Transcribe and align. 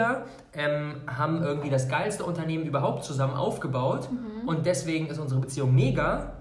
wir 0.00 0.24
ähm, 0.54 0.96
haben 1.06 1.42
irgendwie 1.42 1.70
das 1.70 1.88
geilste 1.88 2.24
Unternehmen 2.24 2.64
überhaupt 2.64 3.04
zusammen 3.04 3.34
aufgebaut 3.34 4.08
mhm. 4.10 4.48
und 4.48 4.66
deswegen 4.66 5.06
ist 5.06 5.18
unsere 5.18 5.40
Beziehung 5.40 5.74
mega. 5.74 6.32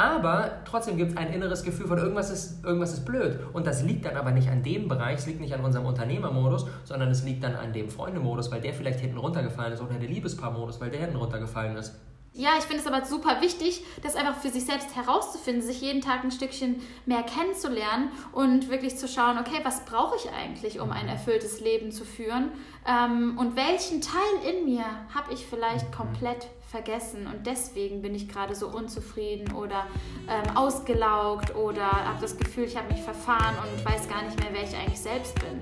Aber 0.00 0.52
trotzdem 0.64 0.96
gibt 0.96 1.10
es 1.10 1.16
ein 1.16 1.32
inneres 1.32 1.64
Gefühl 1.64 1.88
von 1.88 1.98
irgendwas 1.98 2.30
ist, 2.30 2.64
irgendwas 2.64 2.92
ist 2.92 3.04
blöd. 3.04 3.40
Und 3.52 3.66
das 3.66 3.82
liegt 3.82 4.04
dann 4.04 4.16
aber 4.16 4.30
nicht 4.30 4.48
an 4.48 4.62
dem 4.62 4.86
Bereich, 4.86 5.18
es 5.18 5.26
liegt 5.26 5.40
nicht 5.40 5.52
an 5.52 5.64
unserem 5.64 5.86
Unternehmermodus, 5.86 6.66
sondern 6.84 7.10
es 7.10 7.24
liegt 7.24 7.42
dann 7.42 7.56
an 7.56 7.72
dem 7.72 7.88
Freundemodus, 7.88 8.52
weil 8.52 8.60
der 8.60 8.72
vielleicht 8.72 9.00
hinten 9.00 9.18
runtergefallen 9.18 9.72
ist 9.72 9.82
oder 9.82 9.94
der 9.94 10.08
Liebespaarmodus, 10.08 10.80
weil 10.80 10.90
der 10.90 11.00
hinten 11.00 11.16
runtergefallen 11.16 11.76
ist. 11.76 11.98
Ja, 12.38 12.50
ich 12.56 12.66
finde 12.66 12.80
es 12.80 12.86
aber 12.86 13.04
super 13.04 13.40
wichtig, 13.40 13.82
das 14.00 14.14
einfach 14.14 14.36
für 14.40 14.50
sich 14.50 14.64
selbst 14.64 14.94
herauszufinden, 14.94 15.60
sich 15.60 15.80
jeden 15.80 16.00
Tag 16.00 16.22
ein 16.22 16.30
Stückchen 16.30 16.80
mehr 17.04 17.24
kennenzulernen 17.24 18.12
und 18.30 18.70
wirklich 18.70 18.96
zu 18.96 19.08
schauen, 19.08 19.38
okay, 19.38 19.58
was 19.64 19.84
brauche 19.84 20.14
ich 20.14 20.30
eigentlich, 20.30 20.78
um 20.78 20.92
ein 20.92 21.08
erfülltes 21.08 21.60
Leben 21.60 21.90
zu 21.90 22.04
führen? 22.04 22.52
Ähm, 22.86 23.36
und 23.38 23.56
welchen 23.56 24.00
Teil 24.00 24.54
in 24.54 24.66
mir 24.66 24.84
habe 25.12 25.32
ich 25.32 25.46
vielleicht 25.46 25.90
komplett 25.90 26.46
vergessen 26.70 27.26
und 27.26 27.44
deswegen 27.44 28.02
bin 28.02 28.14
ich 28.14 28.28
gerade 28.28 28.54
so 28.54 28.68
unzufrieden 28.68 29.52
oder 29.56 29.88
ähm, 30.28 30.56
ausgelaugt 30.56 31.56
oder 31.56 31.90
habe 31.90 32.20
das 32.20 32.36
Gefühl, 32.36 32.64
ich 32.64 32.76
habe 32.76 32.92
mich 32.92 33.02
verfahren 33.02 33.56
und 33.64 33.84
weiß 33.84 34.08
gar 34.08 34.22
nicht 34.22 34.38
mehr, 34.38 34.50
wer 34.52 34.62
ich 34.62 34.76
eigentlich 34.76 35.00
selbst 35.00 35.34
bin. 35.40 35.60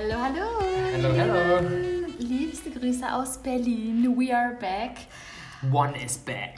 Hallo, 0.00 0.14
hallo. 0.14 0.46
Hallo, 0.92 1.08
hallo. 1.18 1.68
Liebste 2.20 2.70
Grüße 2.70 3.12
aus 3.12 3.36
Berlin. 3.38 4.14
We 4.16 4.32
are 4.32 4.54
back. 4.54 4.92
One 5.72 5.92
is 6.00 6.18
back. 6.18 6.56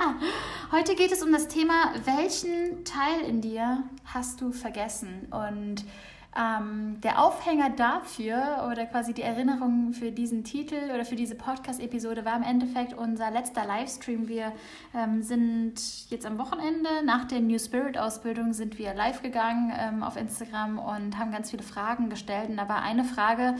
Heute 0.70 0.94
geht 0.94 1.10
es 1.10 1.24
um 1.24 1.32
das 1.32 1.48
Thema, 1.48 1.92
welchen 2.04 2.84
Teil 2.84 3.22
in 3.28 3.40
dir 3.40 3.82
hast 4.04 4.40
du 4.40 4.52
vergessen? 4.52 5.26
Und 5.32 5.84
ähm, 6.34 7.00
der 7.02 7.22
Aufhänger 7.22 7.70
dafür 7.70 8.68
oder 8.70 8.86
quasi 8.86 9.12
die 9.12 9.22
Erinnerung 9.22 9.92
für 9.92 10.10
diesen 10.10 10.44
Titel 10.44 10.90
oder 10.94 11.04
für 11.04 11.16
diese 11.16 11.34
Podcast-Episode 11.34 12.24
war 12.24 12.36
im 12.36 12.42
Endeffekt 12.42 12.94
unser 12.94 13.30
letzter 13.30 13.66
Livestream. 13.66 14.28
Wir 14.28 14.52
ähm, 14.94 15.22
sind 15.22 15.74
jetzt 16.10 16.24
am 16.24 16.38
Wochenende 16.38 16.88
nach 17.04 17.26
der 17.26 17.40
New 17.40 17.58
Spirit-Ausbildung 17.58 18.54
sind 18.54 18.78
wir 18.78 18.94
live 18.94 19.20
gegangen 19.22 19.72
ähm, 19.78 20.02
auf 20.02 20.16
Instagram 20.16 20.78
und 20.78 21.18
haben 21.18 21.32
ganz 21.32 21.50
viele 21.50 21.62
Fragen 21.62 22.08
gestellt. 22.08 22.48
Und 22.48 22.56
da 22.56 22.68
war 22.68 22.82
eine 22.82 23.04
Frage, 23.04 23.54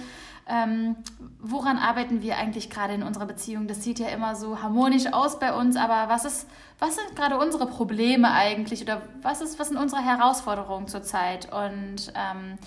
ähm, 0.48 0.96
woran 1.40 1.78
arbeiten 1.78 2.22
wir 2.22 2.36
eigentlich 2.36 2.68
gerade 2.68 2.94
in 2.94 3.02
unserer 3.02 3.26
Beziehung? 3.26 3.68
Das 3.68 3.82
sieht 3.82 3.98
ja 3.98 4.08
immer 4.08 4.34
so 4.34 4.60
harmonisch 4.60 5.12
aus 5.12 5.38
bei 5.38 5.54
uns, 5.54 5.76
aber 5.76 6.08
was 6.08 6.24
ist, 6.24 6.48
was 6.78 6.96
sind 6.96 7.14
gerade 7.14 7.38
unsere 7.38 7.66
Probleme 7.66 8.32
eigentlich 8.32 8.82
oder 8.82 9.02
was 9.22 9.40
ist, 9.40 9.58
was 9.58 9.68
sind 9.68 9.76
unsere 9.76 10.02
Herausforderungen 10.02 10.88
zurzeit? 10.88 11.48
Und 11.52 12.12
ähm, 12.14 12.58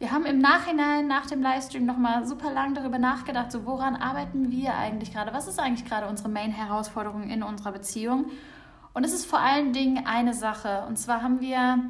wir 0.00 0.10
haben 0.10 0.24
im 0.24 0.38
Nachhinein 0.38 1.06
nach 1.06 1.26
dem 1.26 1.42
Livestream 1.42 1.84
nochmal 1.84 2.26
super 2.26 2.50
lang 2.50 2.74
darüber 2.74 2.98
nachgedacht, 2.98 3.52
so 3.52 3.66
woran 3.66 3.96
arbeiten 3.96 4.50
wir 4.50 4.74
eigentlich 4.74 5.12
gerade? 5.12 5.32
Was 5.32 5.46
ist 5.46 5.60
eigentlich 5.60 5.88
gerade 5.88 6.08
unsere 6.08 6.30
Main-Herausforderung 6.30 7.30
in 7.30 7.42
unserer 7.42 7.72
Beziehung? 7.72 8.30
Und 8.92 9.04
es 9.04 9.12
ist 9.12 9.26
vor 9.26 9.40
allen 9.40 9.72
Dingen 9.72 10.06
eine 10.06 10.34
Sache. 10.34 10.84
Und 10.88 10.98
zwar 10.98 11.22
haben 11.22 11.40
wir 11.40 11.84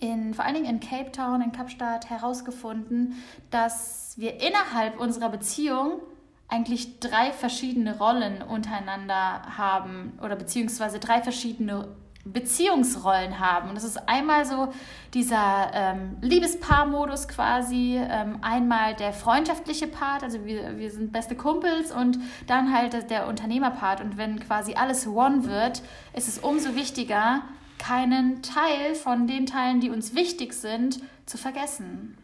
in, 0.00 0.34
vor 0.34 0.44
allen 0.44 0.54
Dingen 0.54 0.66
in 0.66 0.80
Cape 0.80 1.12
Town, 1.12 1.42
in 1.42 1.52
Kapstadt, 1.52 2.10
herausgefunden, 2.10 3.22
dass 3.50 4.14
wir 4.16 4.40
innerhalb 4.40 4.98
unserer 4.98 5.28
Beziehung 5.28 6.00
eigentlich 6.48 6.98
drei 6.98 7.30
verschiedene 7.30 7.98
Rollen 7.98 8.42
untereinander 8.42 9.42
haben 9.56 10.18
oder 10.22 10.34
beziehungsweise 10.34 10.98
drei 10.98 11.22
verschiedene 11.22 11.88
Beziehungsrollen 12.24 13.38
haben. 13.38 13.68
Und 13.70 13.76
das 13.76 13.84
ist 13.84 14.08
einmal 14.08 14.44
so 14.44 14.72
dieser 15.14 15.70
ähm, 15.72 16.16
Liebespaar-Modus 16.20 17.28
quasi, 17.28 17.96
ähm, 17.96 18.38
einmal 18.42 18.94
der 18.94 19.12
freundschaftliche 19.12 19.86
Part, 19.86 20.22
also 20.22 20.44
wir, 20.44 20.76
wir 20.76 20.90
sind 20.90 21.12
beste 21.12 21.34
Kumpels 21.34 21.92
und 21.92 22.18
dann 22.46 22.74
halt 22.74 23.10
der 23.10 23.26
Unternehmerpart. 23.26 24.02
Und 24.02 24.18
wenn 24.18 24.38
quasi 24.38 24.74
alles 24.74 25.06
one 25.06 25.46
wird, 25.46 25.82
ist 26.12 26.28
es 26.28 26.38
umso 26.38 26.74
wichtiger, 26.74 27.42
keinen 27.80 28.42
Teil 28.42 28.94
von 28.94 29.26
den 29.26 29.46
Teilen, 29.46 29.80
die 29.80 29.90
uns 29.90 30.14
wichtig 30.14 30.52
sind, 30.52 31.00
zu 31.26 31.38
vergessen. 31.38 32.16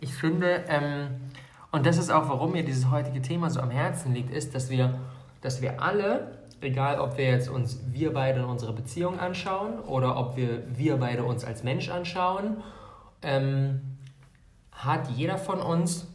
Ich 0.00 0.14
finde, 0.14 0.64
ähm, 0.68 1.08
und 1.70 1.86
das 1.86 1.98
ist 1.98 2.10
auch, 2.10 2.28
warum 2.28 2.52
mir 2.52 2.64
dieses 2.64 2.90
heutige 2.90 3.20
Thema 3.22 3.50
so 3.50 3.60
am 3.60 3.70
Herzen 3.70 4.14
liegt, 4.14 4.30
ist, 4.30 4.54
dass 4.54 4.70
wir, 4.70 4.98
dass 5.42 5.60
wir 5.60 5.82
alle, 5.82 6.38
egal 6.62 6.98
ob 6.98 7.18
wir 7.18 7.26
jetzt 7.26 7.48
uns 7.48 7.80
wir 7.92 8.12
beide 8.12 8.40
in 8.40 8.46
unserer 8.46 8.72
Beziehung 8.72 9.20
anschauen 9.20 9.78
oder 9.80 10.16
ob 10.16 10.36
wir 10.36 10.64
wir 10.76 10.96
beide 10.96 11.24
uns 11.24 11.44
als 11.44 11.62
Mensch 11.62 11.90
anschauen, 11.90 12.62
ähm, 13.22 13.82
hat 14.72 15.10
jeder 15.10 15.36
von 15.36 15.60
uns 15.60 16.06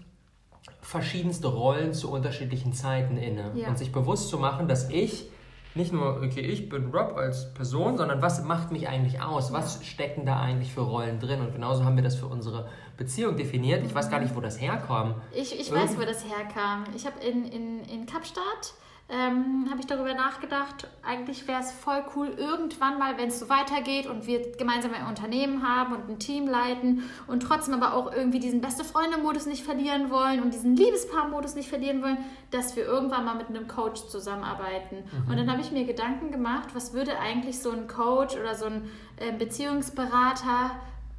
verschiedenste 0.81 1.47
Rollen 1.47 1.93
zu 1.93 2.11
unterschiedlichen 2.11 2.73
Zeiten 2.73 3.17
inne. 3.17 3.51
Ja. 3.55 3.67
Und 3.67 3.77
sich 3.77 3.91
bewusst 3.91 4.29
zu 4.29 4.39
machen, 4.39 4.67
dass 4.67 4.89
ich 4.89 5.29
nicht 5.75 5.91
nur, 5.91 6.21
okay, 6.23 6.39
ich 6.39 6.69
bin 6.69 6.85
Rob 6.85 7.17
als 7.17 7.53
Person, 7.53 7.97
sondern 7.97 8.21
was 8.21 8.43
macht 8.43 8.71
mich 8.71 8.87
eigentlich 8.87 9.21
aus? 9.21 9.51
Was 9.51 9.85
stecken 9.85 10.25
da 10.25 10.39
eigentlich 10.39 10.71
für 10.71 10.81
Rollen 10.81 11.19
drin? 11.19 11.41
Und 11.41 11.53
genauso 11.53 11.83
haben 11.83 11.97
wir 11.97 12.03
das 12.03 12.15
für 12.15 12.27
unsere 12.27 12.69
Beziehung 12.95 13.35
definiert. 13.35 13.85
Ich 13.85 13.93
weiß 13.93 14.09
gar 14.09 14.21
nicht, 14.21 14.35
wo 14.35 14.39
das 14.39 14.59
herkam. 14.59 15.15
Ich, 15.33 15.59
ich 15.59 15.71
weiß, 15.71 15.97
wo 15.97 16.01
das 16.01 16.23
herkam. 16.23 16.85
Ich 16.95 17.05
habe 17.05 17.19
in, 17.19 17.45
in, 17.45 17.83
in 17.83 18.05
Kapstadt 18.05 18.73
ähm, 19.07 19.67
habe 19.69 19.79
ich 19.79 19.85
darüber 19.85 20.15
nachgedacht, 20.15 20.87
eigentlich 21.03 21.47
wäre 21.47 21.61
es 21.61 21.71
voll 21.71 22.03
cool, 22.15 22.29
irgendwann 22.37 22.97
mal, 22.97 23.17
wenn 23.19 23.27
es 23.27 23.39
so 23.39 23.49
weitergeht 23.49 24.07
und 24.07 24.25
wir 24.25 24.53
gemeinsam 24.53 24.95
ein 24.95 25.05
Unternehmen 25.05 25.67
haben 25.67 25.93
und 25.93 26.09
ein 26.09 26.17
Team 26.17 26.47
leiten 26.47 27.03
und 27.27 27.41
trotzdem 27.41 27.75
aber 27.75 27.93
auch 27.93 28.11
irgendwie 28.11 28.39
diesen 28.39 28.61
Beste-Freunde-Modus 28.61 29.45
nicht 29.45 29.63
verlieren 29.63 30.09
wollen 30.09 30.41
und 30.41 30.55
diesen 30.55 30.75
Liebespaar-Modus 30.75 31.53
nicht 31.53 31.69
verlieren 31.69 32.01
wollen, 32.01 32.17
dass 32.49 32.75
wir 32.75 32.83
irgendwann 32.83 33.25
mal 33.25 33.35
mit 33.35 33.49
einem 33.49 33.67
Coach 33.67 34.07
zusammenarbeiten. 34.07 34.97
Mhm. 34.97 35.31
Und 35.31 35.37
dann 35.37 35.51
habe 35.51 35.61
ich 35.61 35.71
mir 35.71 35.85
Gedanken 35.85 36.31
gemacht, 36.31 36.69
was 36.73 36.93
würde 36.93 37.19
eigentlich 37.19 37.59
so 37.59 37.69
ein 37.69 37.87
Coach 37.87 38.35
oder 38.35 38.55
so 38.55 38.65
ein 38.65 38.89
äh, 39.17 39.31
Beziehungsberater 39.31 40.71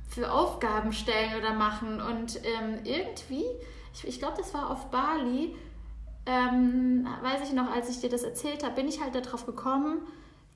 für 0.09 0.33
Aufgaben 0.33 0.93
stellen 0.93 1.39
oder 1.39 1.53
machen. 1.53 2.01
Und 2.01 2.41
ähm, 2.45 2.81
irgendwie, 2.83 3.45
ich, 3.95 4.09
ich 4.09 4.19
glaube, 4.19 4.39
das 4.39 4.53
war 4.55 4.71
auf 4.71 4.91
Bali, 4.91 5.55
ähm, 6.27 7.07
weiß 7.23 7.49
ich 7.49 7.55
noch, 7.55 7.71
als 7.71 7.89
ich 7.89 8.01
dir 8.01 8.11
das 8.11 8.23
erzählt 8.23 8.65
habe, 8.65 8.75
bin 8.75 8.89
ich 8.89 9.01
halt 9.01 9.15
darauf 9.15 9.47
gekommen, 9.47 10.01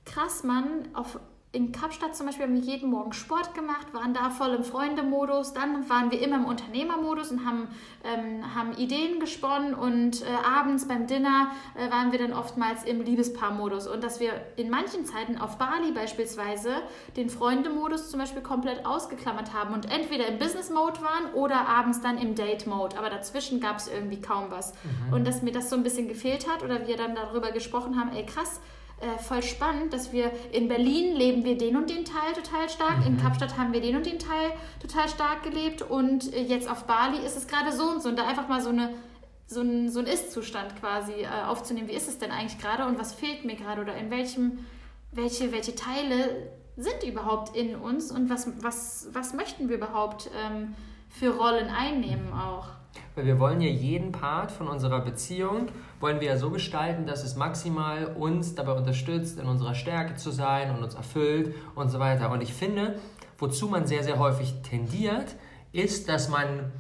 krass, 0.04 0.42
Mann, 0.42 0.88
auf 0.94 1.20
in 1.52 1.72
Kapstadt 1.72 2.14
zum 2.14 2.26
Beispiel 2.26 2.44
haben 2.44 2.54
wir 2.54 2.62
jeden 2.62 2.90
Morgen 2.90 3.12
Sport 3.12 3.54
gemacht, 3.54 3.92
waren 3.92 4.14
da 4.14 4.30
voll 4.30 4.50
im 4.50 4.62
Freundemodus. 4.62 5.52
Dann 5.52 5.88
waren 5.90 6.12
wir 6.12 6.22
immer 6.22 6.36
im 6.36 6.44
Unternehmermodus 6.44 7.32
und 7.32 7.44
haben, 7.44 7.66
ähm, 8.04 8.54
haben 8.54 8.72
Ideen 8.74 9.18
gesponnen. 9.18 9.74
Und 9.74 10.22
äh, 10.22 10.26
abends 10.46 10.86
beim 10.86 11.08
Dinner 11.08 11.50
äh, 11.74 11.90
waren 11.90 12.12
wir 12.12 12.20
dann 12.20 12.32
oftmals 12.32 12.84
im 12.84 13.02
Liebespaarmodus. 13.02 13.88
Und 13.88 14.04
dass 14.04 14.20
wir 14.20 14.30
in 14.54 14.70
manchen 14.70 15.04
Zeiten 15.06 15.38
auf 15.38 15.58
Bali 15.58 15.90
beispielsweise 15.92 16.70
den 17.16 17.28
Freundemodus 17.28 18.10
zum 18.10 18.20
Beispiel 18.20 18.42
komplett 18.42 18.86
ausgeklammert 18.86 19.52
haben 19.52 19.74
und 19.74 19.90
entweder 19.90 20.28
im 20.28 20.38
Business-Mode 20.38 21.00
waren 21.02 21.34
oder 21.34 21.66
abends 21.66 22.00
dann 22.00 22.18
im 22.18 22.36
Date-Mode. 22.36 22.96
Aber 22.96 23.10
dazwischen 23.10 23.58
gab 23.58 23.78
es 23.78 23.88
irgendwie 23.88 24.20
kaum 24.20 24.52
was. 24.52 24.72
Mhm. 24.72 25.14
Und 25.14 25.26
dass 25.26 25.42
mir 25.42 25.52
das 25.52 25.68
so 25.68 25.74
ein 25.74 25.82
bisschen 25.82 26.06
gefehlt 26.06 26.48
hat 26.48 26.62
oder 26.62 26.86
wir 26.86 26.96
dann 26.96 27.16
darüber 27.16 27.50
gesprochen 27.50 27.98
haben, 27.98 28.12
ey 28.12 28.24
krass, 28.24 28.60
äh, 29.00 29.18
voll 29.18 29.42
spannend, 29.42 29.92
dass 29.92 30.12
wir 30.12 30.30
in 30.52 30.68
Berlin 30.68 31.16
leben 31.16 31.44
wir 31.44 31.56
den 31.56 31.76
und 31.76 31.88
den 31.90 32.04
Teil 32.04 32.32
total 32.34 32.68
stark, 32.68 33.00
mhm. 33.00 33.06
in 33.06 33.18
Kapstadt 33.18 33.56
haben 33.56 33.72
wir 33.72 33.80
den 33.80 33.96
und 33.96 34.06
den 34.06 34.18
Teil 34.18 34.52
total 34.80 35.08
stark 35.08 35.42
gelebt 35.42 35.82
und 35.82 36.32
äh, 36.34 36.42
jetzt 36.42 36.70
auf 36.70 36.84
Bali 36.84 37.18
ist 37.24 37.36
es 37.36 37.46
gerade 37.46 37.72
so 37.72 37.84
und 37.84 38.02
so 38.02 38.08
und 38.08 38.18
da 38.18 38.26
einfach 38.26 38.48
mal 38.48 38.60
so 38.60 38.70
eine 38.70 38.90
so 39.50 39.62
ein, 39.62 39.90
so 39.90 39.98
ein 39.98 40.06
Ist-Zustand 40.06 40.78
quasi 40.78 41.22
äh, 41.22 41.26
aufzunehmen. 41.48 41.88
Wie 41.88 41.94
ist 41.94 42.08
es 42.08 42.18
denn 42.18 42.30
eigentlich 42.30 42.60
gerade 42.60 42.86
und 42.86 43.00
was 43.00 43.12
fehlt 43.12 43.44
mir 43.44 43.56
gerade 43.56 43.80
oder 43.80 43.96
in 43.96 44.08
welchem, 44.08 44.64
welche, 45.10 45.50
welche 45.50 45.74
Teile 45.74 46.50
sind 46.76 47.02
überhaupt 47.04 47.56
in 47.56 47.74
uns 47.74 48.12
und 48.12 48.30
was, 48.30 48.48
was, 48.62 49.08
was 49.12 49.34
möchten 49.34 49.68
wir 49.68 49.76
überhaupt 49.76 50.30
ähm, 50.46 50.74
für 51.08 51.36
Rollen 51.36 51.68
einnehmen 51.68 52.32
auch? 52.32 52.68
Weil 53.16 53.26
wir 53.26 53.40
wollen 53.40 53.60
ja 53.60 53.68
jeden 53.68 54.12
Part 54.12 54.52
von 54.52 54.68
unserer 54.68 55.00
Beziehung, 55.00 55.66
wollen 56.00 56.20
wir 56.20 56.28
ja 56.28 56.36
so 56.36 56.50
gestalten, 56.50 57.06
dass 57.06 57.22
es 57.22 57.36
maximal 57.36 58.06
uns 58.16 58.54
dabei 58.54 58.72
unterstützt, 58.72 59.38
in 59.38 59.46
unserer 59.46 59.74
Stärke 59.74 60.16
zu 60.16 60.30
sein 60.30 60.74
und 60.74 60.82
uns 60.82 60.94
erfüllt 60.94 61.54
und 61.74 61.90
so 61.90 62.00
weiter. 62.00 62.30
Und 62.30 62.42
ich 62.42 62.54
finde, 62.54 62.98
wozu 63.38 63.68
man 63.68 63.86
sehr, 63.86 64.02
sehr 64.02 64.18
häufig 64.18 64.62
tendiert, 64.62 65.36
ist, 65.72 66.08
dass 66.08 66.28
man, 66.28 66.72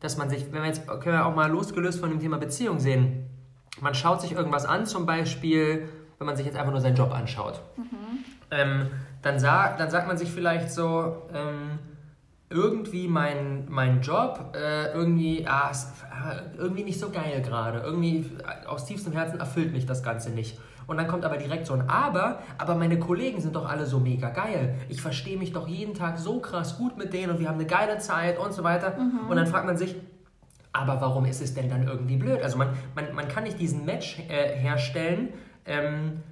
dass 0.00 0.18
man 0.18 0.28
sich, 0.28 0.52
wenn 0.52 0.62
wir 0.62 0.68
jetzt, 0.68 0.86
können 0.86 1.16
wir 1.16 1.26
auch 1.26 1.34
mal 1.34 1.50
losgelöst 1.50 2.00
von 2.00 2.10
dem 2.10 2.20
Thema 2.20 2.36
Beziehung 2.36 2.78
sehen, 2.78 3.26
man 3.80 3.94
schaut 3.94 4.20
sich 4.20 4.32
irgendwas 4.32 4.66
an, 4.66 4.84
zum 4.84 5.06
Beispiel, 5.06 5.88
wenn 6.18 6.26
man 6.26 6.36
sich 6.36 6.44
jetzt 6.44 6.56
einfach 6.56 6.72
nur 6.72 6.82
seinen 6.82 6.96
Job 6.96 7.12
anschaut. 7.12 7.62
Mhm. 7.76 8.24
Ähm, 8.50 8.90
dann, 9.22 9.38
sag, 9.38 9.78
dann 9.78 9.90
sagt 9.90 10.06
man 10.06 10.18
sich 10.18 10.30
vielleicht 10.30 10.70
so, 10.70 11.22
ähm, 11.32 11.78
irgendwie 12.50 13.06
mein, 13.06 13.64
mein 13.68 14.00
Job 14.00 14.56
äh, 14.56 14.92
irgendwie, 14.92 15.46
ah, 15.46 15.70
irgendwie 16.58 16.82
nicht 16.82 16.98
so 16.98 17.10
geil 17.10 17.40
gerade. 17.42 17.78
Irgendwie 17.78 18.26
äh, 18.44 18.66
aus 18.66 18.86
tiefstem 18.86 19.12
Herzen 19.12 19.38
erfüllt 19.38 19.72
mich 19.72 19.86
das 19.86 20.02
Ganze 20.02 20.30
nicht. 20.30 20.58
Und 20.88 20.96
dann 20.96 21.06
kommt 21.06 21.24
aber 21.24 21.36
direkt 21.36 21.66
so 21.66 21.74
ein 21.74 21.88
Aber, 21.88 22.40
aber 22.58 22.74
meine 22.74 22.98
Kollegen 22.98 23.40
sind 23.40 23.54
doch 23.54 23.68
alle 23.68 23.86
so 23.86 24.00
mega 24.00 24.30
geil. 24.30 24.74
Ich 24.88 25.00
verstehe 25.00 25.38
mich 25.38 25.52
doch 25.52 25.68
jeden 25.68 25.94
Tag 25.94 26.18
so 26.18 26.40
krass 26.40 26.76
gut 26.76 26.98
mit 26.98 27.12
denen 27.12 27.32
und 27.32 27.38
wir 27.38 27.48
haben 27.48 27.54
eine 27.54 27.66
geile 27.66 27.98
Zeit 27.98 28.36
und 28.40 28.52
so 28.52 28.64
weiter. 28.64 28.96
Mhm. 28.98 29.30
Und 29.30 29.36
dann 29.36 29.46
fragt 29.46 29.66
man 29.66 29.76
sich, 29.76 29.94
aber 30.72 31.00
warum 31.00 31.26
ist 31.26 31.40
es 31.40 31.54
denn 31.54 31.70
dann 31.70 31.86
irgendwie 31.86 32.16
blöd? 32.16 32.42
Also 32.42 32.58
man, 32.58 32.70
man, 32.96 33.14
man 33.14 33.28
kann 33.28 33.44
nicht 33.44 33.60
diesen 33.60 33.84
Match 33.84 34.18
äh, 34.28 34.56
herstellen, 34.56 35.28
ähm, 35.66 36.24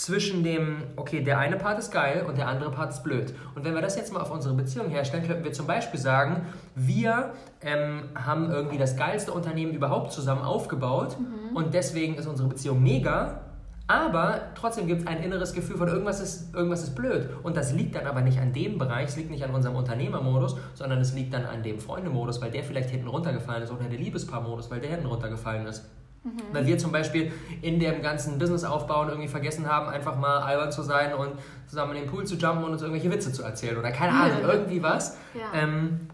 zwischen 0.00 0.42
dem, 0.42 0.84
okay, 0.96 1.22
der 1.22 1.38
eine 1.38 1.56
Part 1.56 1.78
ist 1.78 1.90
geil 1.90 2.24
und 2.26 2.38
der 2.38 2.48
andere 2.48 2.70
Part 2.70 2.90
ist 2.90 3.04
blöd. 3.04 3.34
Und 3.54 3.66
wenn 3.66 3.74
wir 3.74 3.82
das 3.82 3.96
jetzt 3.96 4.14
mal 4.14 4.20
auf 4.20 4.30
unsere 4.30 4.54
Beziehung 4.54 4.88
herstellen, 4.88 5.26
könnten 5.26 5.44
wir 5.44 5.52
zum 5.52 5.66
Beispiel 5.66 6.00
sagen, 6.00 6.46
wir 6.74 7.34
ähm, 7.60 8.04
haben 8.14 8.50
irgendwie 8.50 8.78
das 8.78 8.96
geilste 8.96 9.30
Unternehmen 9.30 9.74
überhaupt 9.74 10.12
zusammen 10.12 10.40
aufgebaut 10.40 11.18
mhm. 11.20 11.54
und 11.54 11.74
deswegen 11.74 12.14
ist 12.14 12.26
unsere 12.26 12.48
Beziehung 12.48 12.82
mega. 12.82 13.42
Aber 13.88 14.40
trotzdem 14.54 14.86
gibt 14.86 15.02
es 15.02 15.06
ein 15.06 15.22
inneres 15.22 15.52
Gefühl 15.52 15.76
von 15.76 15.88
irgendwas 15.88 16.20
ist, 16.20 16.54
irgendwas 16.54 16.82
ist 16.82 16.94
blöd. 16.94 17.28
Und 17.42 17.58
das 17.58 17.74
liegt 17.74 17.94
dann 17.94 18.06
aber 18.06 18.22
nicht 18.22 18.38
an 18.38 18.54
dem 18.54 18.78
Bereich, 18.78 19.08
es 19.08 19.16
liegt 19.16 19.30
nicht 19.30 19.44
an 19.44 19.50
unserem 19.50 19.76
Unternehmermodus, 19.76 20.56
sondern 20.72 21.00
es 21.02 21.12
liegt 21.12 21.34
dann 21.34 21.44
an 21.44 21.62
dem 21.62 21.78
Freundemodus, 21.78 22.40
weil 22.40 22.50
der 22.50 22.64
vielleicht 22.64 22.88
hinten 22.88 23.08
runtergefallen 23.08 23.64
ist 23.64 23.70
oder 23.70 23.84
der 23.84 23.98
Liebespaarmodus, 23.98 24.70
weil 24.70 24.80
der 24.80 24.90
hinten 24.92 25.08
runtergefallen 25.08 25.66
ist. 25.66 25.84
Mhm. 26.22 26.30
Weil 26.52 26.66
wir 26.66 26.76
zum 26.78 26.92
Beispiel 26.92 27.32
in 27.62 27.80
dem 27.80 28.02
ganzen 28.02 28.38
Business-Aufbauen 28.38 29.08
irgendwie 29.08 29.28
vergessen 29.28 29.66
haben, 29.66 29.88
einfach 29.88 30.16
mal 30.16 30.40
albern 30.40 30.70
zu 30.70 30.82
sein 30.82 31.14
und 31.14 31.32
zusammen 31.66 31.96
in 31.96 32.02
den 32.02 32.10
Pool 32.10 32.26
zu 32.26 32.34
jumpen 32.36 32.64
und 32.64 32.72
uns 32.72 32.82
irgendwelche 32.82 33.10
Witze 33.10 33.32
zu 33.32 33.42
erzählen 33.42 33.78
oder 33.78 33.90
keine 33.90 34.12
Ahnung, 34.12 34.42
irgendwie 34.42 34.82
was. 34.82 35.16
Ja. 35.34 35.58
Ähm, 35.58 36.08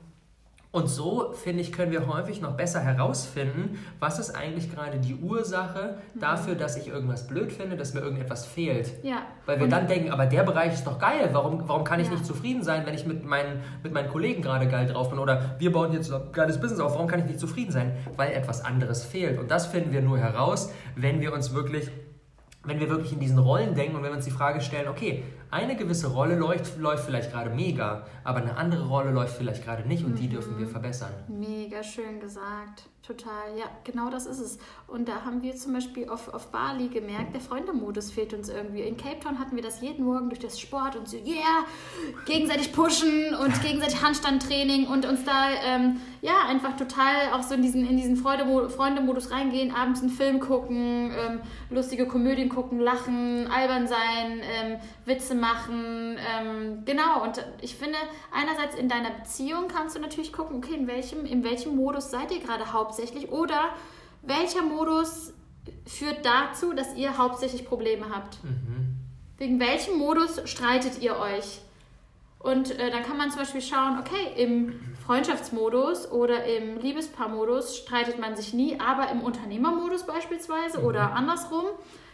und 0.73 0.89
so, 0.89 1.33
finde 1.33 1.63
ich, 1.63 1.73
können 1.73 1.91
wir 1.91 2.07
häufig 2.07 2.43
noch 2.43 2.53
besser 2.53 2.81
herausfinden, 2.81 3.79
was 3.99 4.19
ist 4.19 4.31
eigentlich 4.31 4.71
gerade 4.71 4.99
die 4.99 5.15
Ursache 5.15 5.99
mhm. 6.13 6.21
dafür, 6.21 6.55
dass 6.55 6.77
ich 6.77 6.89
irgendwas 6.89 7.27
blöd 7.27 7.51
finde, 7.53 7.77
dass 7.77 7.95
mir 7.95 8.01
irgendetwas 8.01 8.45
fehlt. 8.45 8.93
Ja. 9.03 9.23
Weil 9.47 9.57
wir 9.57 9.65
und 9.65 9.71
dann 9.71 9.87
denken, 9.87 10.11
aber 10.11 10.27
der 10.27 10.43
Bereich 10.43 10.75
ist 10.75 10.87
doch 10.87 10.99
geil, 10.99 11.31
warum, 11.33 11.67
warum 11.67 11.85
kann 11.85 12.01
ich 12.01 12.09
ja. 12.09 12.13
nicht 12.13 12.27
zufrieden 12.27 12.63
sein, 12.63 12.85
wenn 12.85 12.95
ich 12.95 13.07
mit 13.07 13.25
meinen, 13.25 13.63
mit 13.83 13.95
meinen 13.95 14.11
Kollegen 14.11 14.43
gerade 14.43 14.69
geil 14.69 14.87
drauf 14.87 15.09
bin? 15.09 15.19
Oder 15.19 15.57
wir 15.59 15.73
bauen 15.73 15.93
jetzt 15.93 16.13
ein 16.13 16.21
geiles 16.33 16.61
Business 16.61 16.81
auf, 16.81 16.93
warum 16.93 17.07
kann 17.07 17.21
ich 17.21 17.27
nicht 17.27 17.41
zufrieden 17.41 17.73
sein? 17.73 17.97
Weil 18.17 18.33
etwas 18.33 18.63
anderes 18.63 19.05
fehlt. 19.05 19.39
Und 19.39 19.51
das 19.51 19.67
finden 19.67 19.93
wir 19.93 20.03
nur 20.03 20.19
heraus, 20.19 20.73
wenn 20.95 21.21
wir 21.21 21.33
uns 21.33 21.55
wirklich 21.55 21.91
wenn 22.67 22.81
wir 22.81 22.91
wirklich 22.91 23.13
in 23.13 23.21
diesen 23.21 23.39
Rollen 23.39 23.75
denken 23.75 23.97
und 23.97 24.03
wenn 24.03 24.11
wir 24.11 24.17
uns 24.17 24.25
die 24.25 24.33
Frage 24.33 24.61
stellen, 24.61 24.89
okay, 24.89 25.23
eine 25.51 25.77
gewisse 25.77 26.09
Rolle 26.09 26.37
läuft, 26.37 26.79
läuft 26.79 27.05
vielleicht 27.05 27.33
gerade 27.33 27.51
mega, 27.51 28.07
aber 28.25 28.41
eine 28.41 28.57
andere 28.57 28.89
Rolle 28.89 29.11
läuft 29.11 29.37
vielleicht 29.37 29.65
gerade 29.65 29.87
nicht 29.87 30.05
und 30.05 30.13
mhm. 30.13 30.17
die 30.17 30.29
dürfen 30.29 30.59
wir 30.59 30.67
verbessern. 30.67 31.13
Mega 31.29 31.83
schön 31.83 32.21
gesagt. 32.21 32.89
Total, 33.07 33.57
ja, 33.57 33.67
genau 33.85 34.11
das 34.11 34.27
ist 34.27 34.41
es. 34.41 34.59
Und 34.89 35.09
da 35.09 35.25
haben 35.25 35.41
wir 35.41 35.55
zum 35.55 35.73
Beispiel 35.73 36.09
auf, 36.09 36.35
auf 36.35 36.49
Bali 36.49 36.89
gemerkt, 36.89 37.35
der 37.35 37.41
Freundemodus 37.41 38.11
fehlt 38.11 38.35
uns 38.35 38.49
irgendwie. 38.49 38.81
In 38.81 38.97
Cape 38.97 39.21
Town 39.21 39.39
hatten 39.39 39.55
wir 39.55 39.63
das 39.63 39.81
jeden 39.81 40.05
Morgen 40.05 40.29
durch 40.29 40.41
das 40.41 40.59
Sport 40.59 40.97
und 40.97 41.09
so, 41.09 41.17
yeah, 41.19 41.65
gegenseitig 42.27 42.73
pushen 42.73 43.33
und 43.37 43.63
gegenseitig 43.63 44.03
Handstandtraining 44.03 44.89
und 44.89 45.07
uns 45.07 45.23
da, 45.23 45.51
ähm, 45.65 46.01
ja, 46.21 46.49
einfach 46.49 46.77
total 46.77 47.33
auch 47.33 47.45
so 47.45 47.55
in 47.55 47.63
diesen, 47.63 47.89
in 47.89 47.97
diesen 47.97 48.17
Freundemodus 48.17 49.31
reingehen, 49.31 49.73
abends 49.73 50.01
einen 50.01 50.11
Film 50.11 50.41
gucken, 50.41 51.13
ähm, 51.17 51.41
lustige 51.71 52.09
Komödien 52.09 52.49
gucken, 52.49 52.81
lachen, 52.81 53.47
albern 53.47 53.87
sein, 53.87 54.41
ähm, 54.43 54.79
Witze 55.05 55.37
machen, 55.37 56.17
ähm, 56.19 56.83
genau. 56.85 57.23
Und 57.23 57.45
ich 57.61 57.77
finde, 57.77 57.99
einerseits 58.33 58.75
in 58.75 58.89
deiner 58.89 59.11
Beziehung 59.11 59.69
kannst 59.69 59.95
du 59.95 60.01
natürlich 60.01 60.33
gucken, 60.33 60.57
okay, 60.57 60.75
in 60.75 60.89
welchem, 60.89 61.25
in 61.25 61.45
welchem 61.45 61.77
Modus 61.77 62.11
seid 62.11 62.33
ihr 62.33 62.41
gerade 62.41 62.73
hauptsächlich 62.73 62.96
hauptsächlich? 62.97 63.31
Oder 63.31 63.71
welcher 64.23 64.63
Modus 64.63 65.33
führt 65.87 66.25
dazu, 66.25 66.73
dass 66.73 66.95
ihr 66.95 67.19
hauptsächlich 67.19 67.67
Probleme 67.67 68.07
habt? 68.11 68.43
Mhm. 68.43 68.97
Wegen 69.39 69.61
welchem 69.61 69.99
Modus 69.99 70.41
streitet 70.49 71.03
ihr 71.03 71.19
euch? 71.19 71.61
Und 72.39 72.79
äh, 72.79 72.91
dann 72.91 73.03
kann 73.03 73.17
man 73.17 73.31
zum 73.31 73.41
Beispiel 73.41 73.61
schauen, 73.61 73.99
okay, 73.99 74.43
im 74.43 74.81
Freundschaftsmodus 75.05 76.11
oder 76.11 76.45
im 76.45 76.79
Liebespaarmodus 76.79 77.77
streitet 77.77 78.19
man 78.19 78.37
sich 78.37 78.55
nie, 78.55 78.79
aber 78.79 79.11
im 79.11 79.21
Unternehmermodus 79.21 80.07
beispielsweise 80.07 80.79
mhm. 80.79 80.85
oder 80.85 81.13
andersrum, 81.13 81.65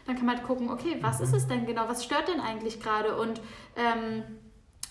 dann 0.06 0.16
kann 0.16 0.26
man 0.26 0.36
halt 0.36 0.46
gucken, 0.46 0.70
okay, 0.70 0.98
was 1.00 1.18
mhm. 1.18 1.24
ist 1.24 1.34
es 1.34 1.46
denn 1.48 1.66
genau? 1.66 1.88
Was 1.88 2.04
stört 2.04 2.28
denn 2.28 2.40
eigentlich 2.40 2.80
gerade? 2.80 3.16
Und 3.16 3.40
ähm, 3.76 4.24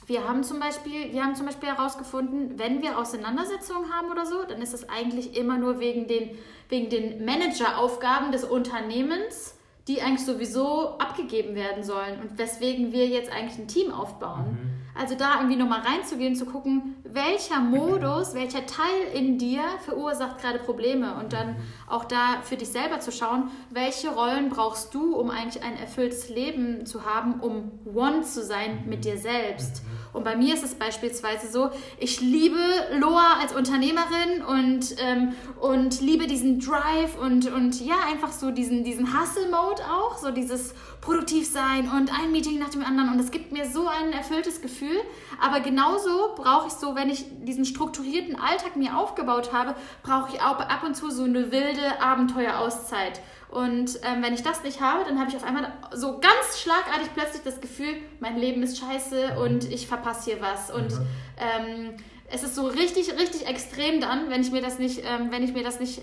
wir 0.07 0.27
haben 0.27 0.44
zum 0.44 0.59
Beispiel, 0.59 1.13
wir 1.13 1.24
haben 1.24 1.36
zum 1.36 1.45
Beispiel 1.45 1.69
herausgefunden, 1.69 2.57
wenn 2.57 2.81
wir 2.81 2.98
Auseinandersetzungen 2.98 3.94
haben 3.94 4.09
oder 4.09 4.25
so, 4.25 4.44
dann 4.48 4.62
ist 4.62 4.74
es 4.74 4.89
eigentlich 4.89 5.38
immer 5.38 5.57
nur 5.57 5.80
wegen 5.80 6.07
den, 6.07 6.31
wegen 6.69 6.89
den 6.89 7.24
Manageraufgaben 7.24 8.31
des 8.31 8.44
Unternehmens, 8.44 9.56
die 9.88 10.01
eigentlich 10.01 10.25
sowieso 10.25 10.98
abgegeben 10.98 11.56
werden 11.56 11.83
sollen 11.83 12.19
und 12.21 12.38
weswegen 12.38 12.92
wir 12.92 13.07
jetzt 13.07 13.31
eigentlich 13.31 13.59
ein 13.59 13.68
Team 13.68 13.92
aufbauen. 13.92 14.51
Mhm. 14.51 14.81
Also 14.93 15.15
da 15.15 15.35
irgendwie 15.38 15.55
nochmal 15.55 15.81
reinzugehen, 15.81 16.35
zu 16.35 16.45
gucken, 16.45 16.95
welcher 17.03 17.59
Modus, 17.59 18.33
welcher 18.33 18.65
Teil 18.65 19.13
in 19.13 19.38
dir 19.38 19.61
verursacht 19.85 20.39
gerade 20.39 20.59
Probleme? 20.59 21.15
Und 21.15 21.33
dann 21.33 21.55
auch 21.88 22.05
da 22.05 22.41
für 22.43 22.57
dich 22.57 22.69
selber 22.69 22.99
zu 22.99 23.11
schauen, 23.11 23.49
welche 23.69 24.09
Rollen 24.09 24.49
brauchst 24.49 24.93
du, 24.93 25.15
um 25.15 25.29
eigentlich 25.29 25.63
ein 25.63 25.77
erfülltes 25.77 26.29
Leben 26.29 26.85
zu 26.85 27.05
haben, 27.05 27.39
um 27.39 27.71
One 27.85 28.21
zu 28.23 28.43
sein 28.43 28.83
mit 28.88 29.05
dir 29.05 29.17
selbst. 29.17 29.83
Und 30.13 30.23
bei 30.23 30.35
mir 30.35 30.53
ist 30.53 30.63
es 30.63 30.75
beispielsweise 30.75 31.49
so, 31.49 31.69
ich 31.97 32.19
liebe 32.19 32.59
Loa 32.97 33.39
als 33.39 33.53
Unternehmerin 33.53 34.41
und, 34.47 34.95
ähm, 34.99 35.33
und 35.59 36.01
liebe 36.01 36.27
diesen 36.27 36.59
Drive 36.59 37.17
und, 37.19 37.51
und 37.51 37.79
ja, 37.79 37.95
einfach 38.11 38.31
so 38.31 38.51
diesen, 38.51 38.83
diesen 38.83 39.07
Hustle-Mode 39.07 39.83
auch, 39.83 40.17
so 40.17 40.31
dieses 40.31 40.73
produktiv 40.99 41.47
sein 41.49 41.89
und 41.89 42.11
ein 42.19 42.31
Meeting 42.31 42.59
nach 42.59 42.69
dem 42.69 42.83
anderen 42.83 43.11
und 43.11 43.19
es 43.19 43.31
gibt 43.31 43.51
mir 43.51 43.69
so 43.69 43.87
ein 43.87 44.11
erfülltes 44.11 44.61
Gefühl. 44.61 44.99
Aber 45.41 45.59
genauso 45.61 46.35
brauche 46.35 46.67
ich 46.67 46.73
so, 46.73 46.95
wenn 46.95 47.09
ich 47.09 47.25
diesen 47.43 47.65
strukturierten 47.65 48.35
Alltag 48.35 48.75
mir 48.75 48.97
aufgebaut 48.97 49.53
habe, 49.53 49.75
brauche 50.03 50.35
ich 50.35 50.41
auch 50.41 50.59
ab 50.59 50.83
und 50.85 50.95
zu 50.95 51.09
so 51.09 51.23
eine 51.23 51.51
wilde 51.51 52.01
Abenteuerauszeit. 52.01 53.21
Und 53.51 54.00
ähm, 54.03 54.24
wenn 54.24 54.33
ich 54.33 54.44
das 54.44 54.63
nicht 54.63 54.80
habe, 54.80 55.03
dann 55.03 55.19
habe 55.19 55.30
ich 55.30 55.36
auf 55.36 55.44
einmal 55.44 55.74
so 55.94 56.19
ganz 56.19 56.59
schlagartig 56.62 57.09
plötzlich 57.13 57.44
das 57.44 57.59
Gefühl, 57.59 57.95
mein 58.21 58.38
Leben 58.38 58.63
ist 58.63 58.80
scheiße 58.80 59.38
und 59.39 59.69
ich 59.69 59.88
verpasse 59.88 60.31
hier 60.31 60.42
was. 60.42 60.71
Und 60.71 60.92
mhm. 60.92 61.07
ähm, 61.38 61.94
es 62.30 62.44
ist 62.44 62.56
so 62.56 62.68
richtig, 62.68 63.11
richtig 63.19 63.45
extrem 63.47 63.99
dann, 63.99 64.30
wenn 64.30 64.42
ich 64.42 64.52
mir 64.52 64.61
das 64.61 64.80
nicht, 64.80 64.99
ähm, 64.99 65.31
wenn 65.31 65.44
ich 65.44 65.54
mir 65.54 65.64
das 65.64 65.81
nicht 65.81 66.02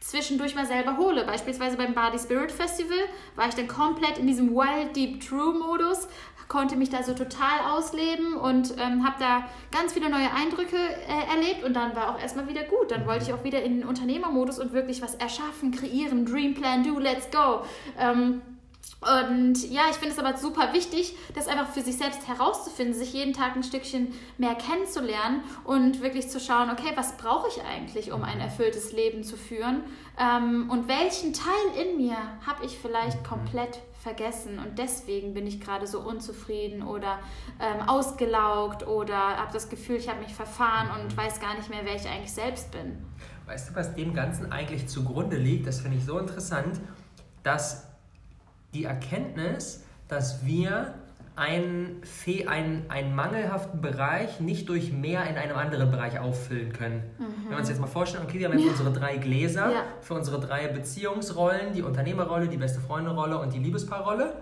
zwischendurch 0.00 0.54
mal 0.54 0.66
selber 0.66 0.96
hole. 0.96 1.24
Beispielsweise 1.24 1.76
beim 1.76 1.94
Body 1.94 2.18
Spirit 2.18 2.50
Festival 2.50 2.98
war 3.34 3.48
ich 3.48 3.54
dann 3.54 3.68
komplett 3.68 4.18
in 4.18 4.26
diesem 4.26 4.54
Wild 4.54 4.96
Deep 4.96 5.20
True 5.20 5.52
Modus, 5.52 6.08
konnte 6.48 6.76
mich 6.76 6.90
da 6.90 7.02
so 7.02 7.12
total 7.12 7.60
ausleben 7.72 8.34
und 8.34 8.74
ähm, 8.78 9.04
habe 9.06 9.16
da 9.18 9.48
ganz 9.72 9.92
viele 9.92 10.10
neue 10.10 10.32
Eindrücke 10.32 10.76
äh, 10.76 11.34
erlebt 11.34 11.64
und 11.64 11.74
dann 11.74 11.94
war 11.96 12.14
auch 12.14 12.20
erstmal 12.20 12.48
wieder 12.48 12.64
gut. 12.64 12.90
Dann 12.90 13.06
wollte 13.06 13.24
ich 13.24 13.32
auch 13.32 13.44
wieder 13.44 13.62
in 13.62 13.80
den 13.80 13.88
Unternehmermodus 13.88 14.58
und 14.58 14.72
wirklich 14.72 15.02
was 15.02 15.14
erschaffen, 15.16 15.72
kreieren, 15.72 16.24
Dream 16.24 16.54
Plan, 16.54 16.84
do, 16.84 16.98
let's 16.98 17.30
go. 17.30 17.62
Ähm, 17.98 18.42
und 19.00 19.70
ja, 19.70 19.82
ich 19.90 19.96
finde 19.96 20.14
es 20.14 20.18
aber 20.18 20.36
super 20.36 20.72
wichtig, 20.72 21.16
das 21.34 21.48
einfach 21.48 21.68
für 21.68 21.82
sich 21.82 21.96
selbst 21.96 22.26
herauszufinden, 22.26 22.94
sich 22.94 23.12
jeden 23.12 23.34
Tag 23.34 23.54
ein 23.54 23.62
Stückchen 23.62 24.14
mehr 24.38 24.54
kennenzulernen 24.54 25.42
und 25.64 26.00
wirklich 26.00 26.28
zu 26.28 26.40
schauen, 26.40 26.70
okay, 26.70 26.92
was 26.94 27.16
brauche 27.16 27.48
ich 27.48 27.62
eigentlich, 27.62 28.12
um 28.12 28.22
ein 28.22 28.40
erfülltes 28.40 28.92
Leben 28.92 29.22
zu 29.22 29.36
führen? 29.36 29.82
Ähm, 30.18 30.70
und 30.70 30.88
welchen 30.88 31.32
Teil 31.32 31.84
in 31.84 31.98
mir 31.98 32.16
habe 32.46 32.64
ich 32.64 32.78
vielleicht 32.78 33.22
komplett 33.24 33.80
vergessen 34.06 34.60
und 34.60 34.78
deswegen 34.78 35.34
bin 35.34 35.48
ich 35.48 35.60
gerade 35.60 35.88
so 35.88 35.98
unzufrieden 35.98 36.84
oder 36.84 37.18
ähm, 37.60 37.88
ausgelaugt 37.88 38.86
oder 38.86 39.16
habe 39.16 39.52
das 39.52 39.68
Gefühl, 39.68 39.96
ich 39.96 40.08
habe 40.08 40.20
mich 40.20 40.32
verfahren 40.32 40.88
und 41.00 41.16
weiß 41.16 41.40
gar 41.40 41.56
nicht 41.56 41.68
mehr, 41.70 41.80
wer 41.82 41.96
ich 41.96 42.08
eigentlich 42.08 42.32
selbst 42.32 42.70
bin. 42.70 42.98
Weißt 43.46 43.70
du, 43.70 43.74
was 43.74 43.96
dem 43.96 44.14
Ganzen 44.14 44.52
eigentlich 44.52 44.86
zugrunde 44.86 45.36
liegt? 45.36 45.66
Das 45.66 45.80
finde 45.80 45.96
ich 45.96 46.04
so 46.04 46.20
interessant, 46.20 46.80
dass 47.42 47.88
die 48.74 48.84
Erkenntnis, 48.84 49.84
dass 50.06 50.46
wir 50.46 50.94
einen, 51.36 52.00
einen, 52.46 52.84
einen 52.88 53.14
mangelhaften 53.14 53.82
Bereich 53.82 54.40
nicht 54.40 54.70
durch 54.70 54.90
mehr 54.90 55.28
in 55.28 55.36
einem 55.36 55.56
anderen 55.56 55.90
Bereich 55.90 56.18
auffüllen 56.18 56.72
können. 56.72 57.02
Mhm. 57.18 57.24
Wenn 57.44 57.50
wir 57.50 57.58
uns 57.58 57.68
jetzt 57.68 57.80
mal 57.80 57.86
vorstellen, 57.86 58.24
okay, 58.26 58.38
wir 58.38 58.48
haben 58.48 58.58
jetzt 58.58 58.64
ja. 58.64 58.70
unsere 58.70 58.92
drei 58.92 59.18
Gläser 59.18 59.70
ja. 59.70 59.82
für 60.00 60.14
unsere 60.14 60.40
drei 60.40 60.66
Beziehungsrollen, 60.68 61.74
die 61.74 61.82
Unternehmerrolle, 61.82 62.48
die 62.48 62.56
beste 62.56 62.80
Freunde-Rolle 62.80 63.38
und 63.38 63.52
die 63.52 63.58
Liebespaarrolle. 63.58 64.32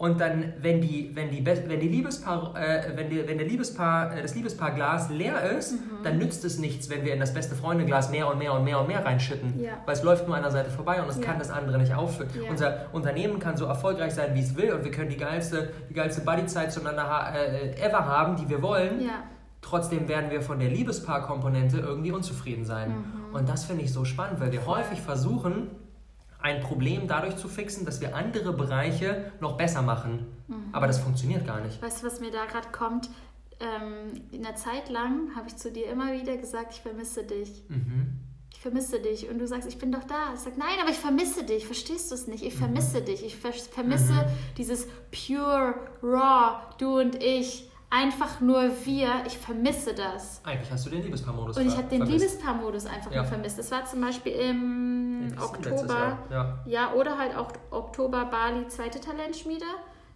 Und 0.00 0.20
dann, 0.20 0.52
wenn, 0.62 0.80
die, 0.80 1.10
wenn, 1.16 1.28
die, 1.28 1.44
wenn, 1.44 1.80
die 1.80 1.88
Liebespaar, 1.88 2.54
äh, 2.56 2.92
wenn, 2.94 3.10
die, 3.10 3.26
wenn 3.26 3.36
der 3.36 3.48
Liebespaar, 3.48 4.16
äh, 4.16 4.22
das 4.22 4.32
Liebespaarglas 4.36 5.10
leer 5.10 5.42
ist, 5.58 5.72
Mhm. 5.72 6.04
dann 6.04 6.18
nützt 6.18 6.44
es 6.44 6.60
nichts, 6.60 6.88
wenn 6.88 7.04
wir 7.04 7.12
in 7.12 7.18
das 7.18 7.34
beste 7.34 7.56
Freundeglas 7.56 8.08
mehr 8.12 8.28
und 8.30 8.38
mehr 8.38 8.52
und 8.54 8.62
mehr 8.62 8.78
und 8.80 8.86
mehr 8.86 9.04
reinschütten. 9.04 9.58
Ja. 9.60 9.72
Weil 9.86 9.94
es 9.94 10.04
läuft 10.04 10.28
nur 10.28 10.36
an 10.36 10.42
der 10.42 10.52
Seite 10.52 10.70
vorbei 10.70 11.02
und 11.02 11.08
es 11.08 11.16
Ja. 11.16 11.24
kann 11.24 11.40
das 11.40 11.50
andere 11.50 11.78
nicht 11.78 11.92
auffüllen. 11.92 12.30
Ja. 12.44 12.48
Unser 12.48 12.86
Unternehmen 12.92 13.40
kann 13.40 13.56
so 13.56 13.64
erfolgreich 13.64 14.14
sein, 14.14 14.36
wie 14.36 14.40
es 14.40 14.56
will 14.56 14.72
und 14.72 14.84
wir 14.84 14.92
können 14.92 15.10
die 15.10 15.16
geilste, 15.16 15.70
die 15.90 15.94
geilste 15.94 16.20
Buddy-Zeit 16.20 16.70
zueinander 16.72 17.32
äh, 17.34 17.70
ever 17.84 18.06
haben, 18.06 18.36
die 18.36 18.48
wir 18.48 18.62
wollen. 18.62 19.00
Trotzdem 19.62 20.06
werden 20.06 20.30
wir 20.30 20.42
von 20.42 20.60
der 20.60 20.68
Liebespaar-Komponente 20.70 21.78
irgendwie 21.78 22.12
unzufrieden 22.12 22.64
sein. 22.64 22.90
Mhm. 22.90 23.34
Und 23.34 23.48
das 23.48 23.64
finde 23.64 23.82
ich 23.82 23.92
so 23.92 24.04
spannend, 24.04 24.38
weil 24.40 24.52
wir 24.52 24.64
häufig 24.64 25.00
versuchen, 25.00 25.70
ein 26.40 26.60
Problem 26.60 27.08
dadurch 27.08 27.36
zu 27.36 27.48
fixen, 27.48 27.84
dass 27.84 28.00
wir 28.00 28.14
andere 28.14 28.52
Bereiche 28.52 29.32
noch 29.40 29.56
besser 29.56 29.82
machen. 29.82 30.26
Mhm. 30.46 30.68
Aber 30.72 30.86
das 30.86 30.98
funktioniert 30.98 31.46
gar 31.46 31.60
nicht. 31.60 31.82
Weißt 31.82 32.02
du, 32.02 32.06
was 32.06 32.20
mir 32.20 32.30
da 32.30 32.44
gerade 32.46 32.68
kommt? 32.70 33.10
Ähm, 33.60 34.22
in 34.30 34.46
einer 34.46 34.54
Zeit 34.54 34.88
lang 34.88 35.34
habe 35.34 35.48
ich 35.48 35.56
zu 35.56 35.72
dir 35.72 35.90
immer 35.90 36.12
wieder 36.12 36.36
gesagt, 36.36 36.74
ich 36.74 36.80
vermisse 36.80 37.24
dich. 37.24 37.64
Mhm. 37.68 38.20
Ich 38.52 38.60
vermisse 38.60 39.00
dich. 39.00 39.28
Und 39.28 39.38
du 39.38 39.46
sagst, 39.46 39.68
ich 39.68 39.78
bin 39.78 39.92
doch 39.92 40.04
da. 40.04 40.32
Ich 40.34 40.40
sage, 40.40 40.56
nein, 40.58 40.78
aber 40.80 40.90
ich 40.90 40.96
vermisse 40.96 41.44
dich. 41.44 41.66
Verstehst 41.66 42.10
du 42.10 42.14
es 42.14 42.26
nicht? 42.28 42.44
Ich 42.44 42.54
vermisse 42.54 43.02
dich. 43.02 43.24
Ich 43.24 43.36
ver 43.36 43.52
vermisse 43.52 44.12
Mhm. 44.12 44.26
dieses 44.56 44.86
pure, 45.10 45.74
raw, 46.02 46.60
du 46.78 46.98
und 47.00 47.22
ich. 47.22 47.70
Einfach 47.90 48.40
nur 48.40 48.70
wir. 48.84 49.08
Ich 49.26 49.38
vermisse 49.38 49.94
das. 49.94 50.42
Eigentlich 50.44 50.70
hast 50.70 50.84
du 50.86 50.90
den 50.90 51.02
Liebespaar-Modus 51.04 51.56
Und 51.56 51.66
ich 51.68 51.76
habe 51.76 51.88
den. 51.88 52.02
Liebespaar-Modus 52.04 52.84
einfach 52.86 53.10
Ja. 53.10 53.22
nur 53.22 53.24
vermisst. 53.30 53.58
Das 53.58 53.70
war 53.70 53.84
zum 53.86 54.02
Beispiel 54.02 54.32
im 54.32 55.28
letztes 55.30 55.42
Oktober. 55.42 56.18
Ja. 56.30 56.58
Ja, 56.66 56.92
oder 56.92 57.16
halt 57.16 57.34
auch 57.34 57.50
Oktober 57.70 58.26
Bali, 58.26 58.68
zweite 58.68 59.00
Talentschmiede. 59.00 59.64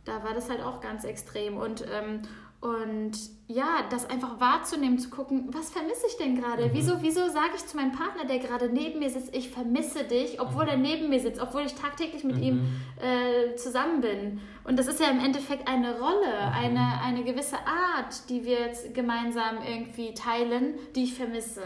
Da 0.05 0.23
war 0.23 0.35
das 0.35 0.51
halt 0.51 0.61
auch 0.63 0.81
ganz 0.81 1.05
extrem. 1.05 1.57
Und, 1.57 1.83
ähm, 1.91 2.23
und 2.63 3.19
ja, 3.49 3.81
das 3.91 4.09
einfach 4.09 4.39
wahrzunehmen, 4.39 4.97
zu 4.97 5.11
gucken, 5.11 5.49
was 5.49 5.71
vermisse 5.71 6.07
ich 6.07 6.17
denn 6.17 6.41
gerade? 6.41 6.71
Wieso, 6.73 7.03
wieso 7.03 7.29
sage 7.29 7.55
ich 7.57 7.67
zu 7.67 7.77
meinem 7.77 7.91
Partner, 7.91 8.25
der 8.25 8.39
gerade 8.39 8.69
neben 8.69 9.01
mir 9.01 9.11
sitzt, 9.11 9.35
ich 9.35 9.51
vermisse 9.51 10.05
dich, 10.05 10.41
obwohl 10.41 10.69
er 10.69 10.77
neben 10.77 11.09
mir 11.09 11.19
sitzt, 11.19 11.43
obwohl 11.43 11.63
ich 11.63 11.75
tagtäglich 11.75 12.23
mit 12.23 12.39
ihm 12.39 12.67
äh, 13.01 13.57
zusammen 13.57 14.01
bin. 14.01 14.41
Und 14.63 14.79
das 14.79 14.87
ist 14.87 15.01
ja 15.01 15.09
im 15.11 15.19
Endeffekt 15.19 15.67
eine 15.67 15.99
Rolle, 15.99 16.53
eine, 16.55 17.01
eine 17.03 17.25
gewisse 17.25 17.57
Art, 17.57 18.29
die 18.31 18.45
wir 18.45 18.61
jetzt 18.61 18.95
gemeinsam 18.95 19.57
irgendwie 19.69 20.15
teilen, 20.15 20.75
die 20.95 21.03
ich 21.03 21.15
vermisse. 21.15 21.63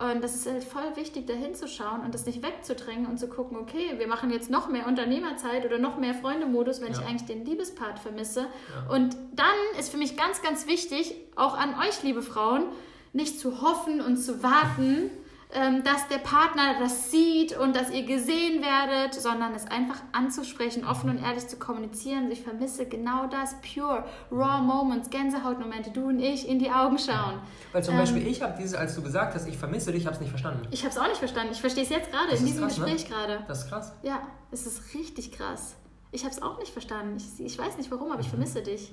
Und 0.00 0.22
das 0.22 0.34
ist 0.34 0.46
halt 0.46 0.62
voll 0.62 0.94
wichtig, 0.94 1.26
da 1.26 1.32
hinzuschauen 1.34 2.02
und 2.04 2.14
das 2.14 2.24
nicht 2.24 2.42
wegzudrängen 2.42 3.06
und 3.06 3.18
zu 3.18 3.26
gucken, 3.28 3.56
okay, 3.58 3.94
wir 3.98 4.06
machen 4.06 4.30
jetzt 4.30 4.48
noch 4.48 4.68
mehr 4.68 4.86
Unternehmerzeit 4.86 5.64
oder 5.66 5.78
noch 5.78 5.98
mehr 5.98 6.14
Freundemodus, 6.14 6.80
wenn 6.80 6.92
Ja. 6.92 7.00
ich 7.00 7.06
eigentlich 7.06 7.24
den 7.26 7.44
Liebespart 7.44 7.98
vermisse. 7.98 8.46
Und 8.90 9.16
dann 9.34 9.46
ist 9.78 9.90
für 9.90 9.96
mich 9.96 10.16
ganz, 10.16 10.40
ganz 10.40 10.66
wichtig, 10.68 11.14
auch 11.34 11.56
an 11.58 11.74
euch, 11.80 12.02
liebe 12.04 12.22
Frauen, 12.22 12.64
nicht 13.12 13.40
zu 13.40 13.60
hoffen 13.60 14.00
und 14.00 14.18
zu 14.18 14.42
warten, 14.42 15.10
dass 15.50 16.06
der 16.08 16.18
Partner 16.18 16.78
das 16.78 17.10
sieht 17.10 17.56
und 17.56 17.74
dass 17.74 17.90
ihr 17.90 18.04
gesehen 18.04 18.62
werdet, 18.62 19.14
sondern 19.14 19.54
es 19.54 19.66
einfach 19.66 19.96
anzusprechen, 20.12 20.84
offen 20.84 21.08
und 21.08 21.22
ehrlich 21.22 21.48
zu 21.48 21.56
kommunizieren. 21.58 22.30
Ich 22.30 22.42
vermisse 22.42 22.84
genau 22.86 23.26
das, 23.28 23.54
pure, 23.62 24.04
raw 24.30 24.60
Moments, 24.60 25.08
Gänsehautmomente, 25.08 25.90
du 25.90 26.08
und 26.08 26.20
ich 26.20 26.46
in 26.46 26.58
die 26.58 26.70
Augen 26.70 26.98
schauen. 26.98 27.40
Weil 27.72 27.82
zum 27.82 27.94
Ähm, 27.94 28.00
Beispiel, 28.00 28.26
ich 28.26 28.42
habe 28.42 28.54
dieses, 28.58 28.74
als 28.74 28.94
du 28.94 29.02
gesagt 29.02 29.34
hast, 29.34 29.48
ich 29.48 29.56
vermisse 29.56 29.90
dich, 29.92 30.02
ich 30.02 30.06
habe 30.06 30.14
es 30.16 30.20
nicht 30.20 30.30
verstanden. 30.30 30.68
Ich 30.70 30.80
habe 30.82 30.90
es 30.90 30.98
auch 30.98 31.08
nicht 31.08 31.16
verstanden. 31.18 31.52
Ich 31.52 31.60
verstehe 31.62 31.84
es 31.84 31.88
jetzt 31.90 32.10
gerade, 32.10 32.32
in 32.36 32.44
diesem 32.44 32.64
krass, 32.64 32.76
ne? 32.78 32.84
Gespräch 32.84 33.08
gerade. 33.10 33.44
Das 33.48 33.64
ist 33.64 33.68
krass. 33.70 33.92
Ja, 34.02 34.20
es 34.50 34.66
ist 34.66 34.94
richtig 34.94 35.32
krass. 35.32 35.76
Ich 36.10 36.24
habe 36.24 36.32
es 36.34 36.40
auch 36.42 36.58
nicht 36.58 36.72
verstanden. 36.72 37.16
Ich, 37.18 37.44
ich 37.44 37.58
weiß 37.58 37.76
nicht 37.78 37.90
warum, 37.90 38.08
aber 38.08 38.16
Mhm. 38.16 38.20
ich 38.20 38.28
vermisse 38.28 38.62
dich. 38.62 38.92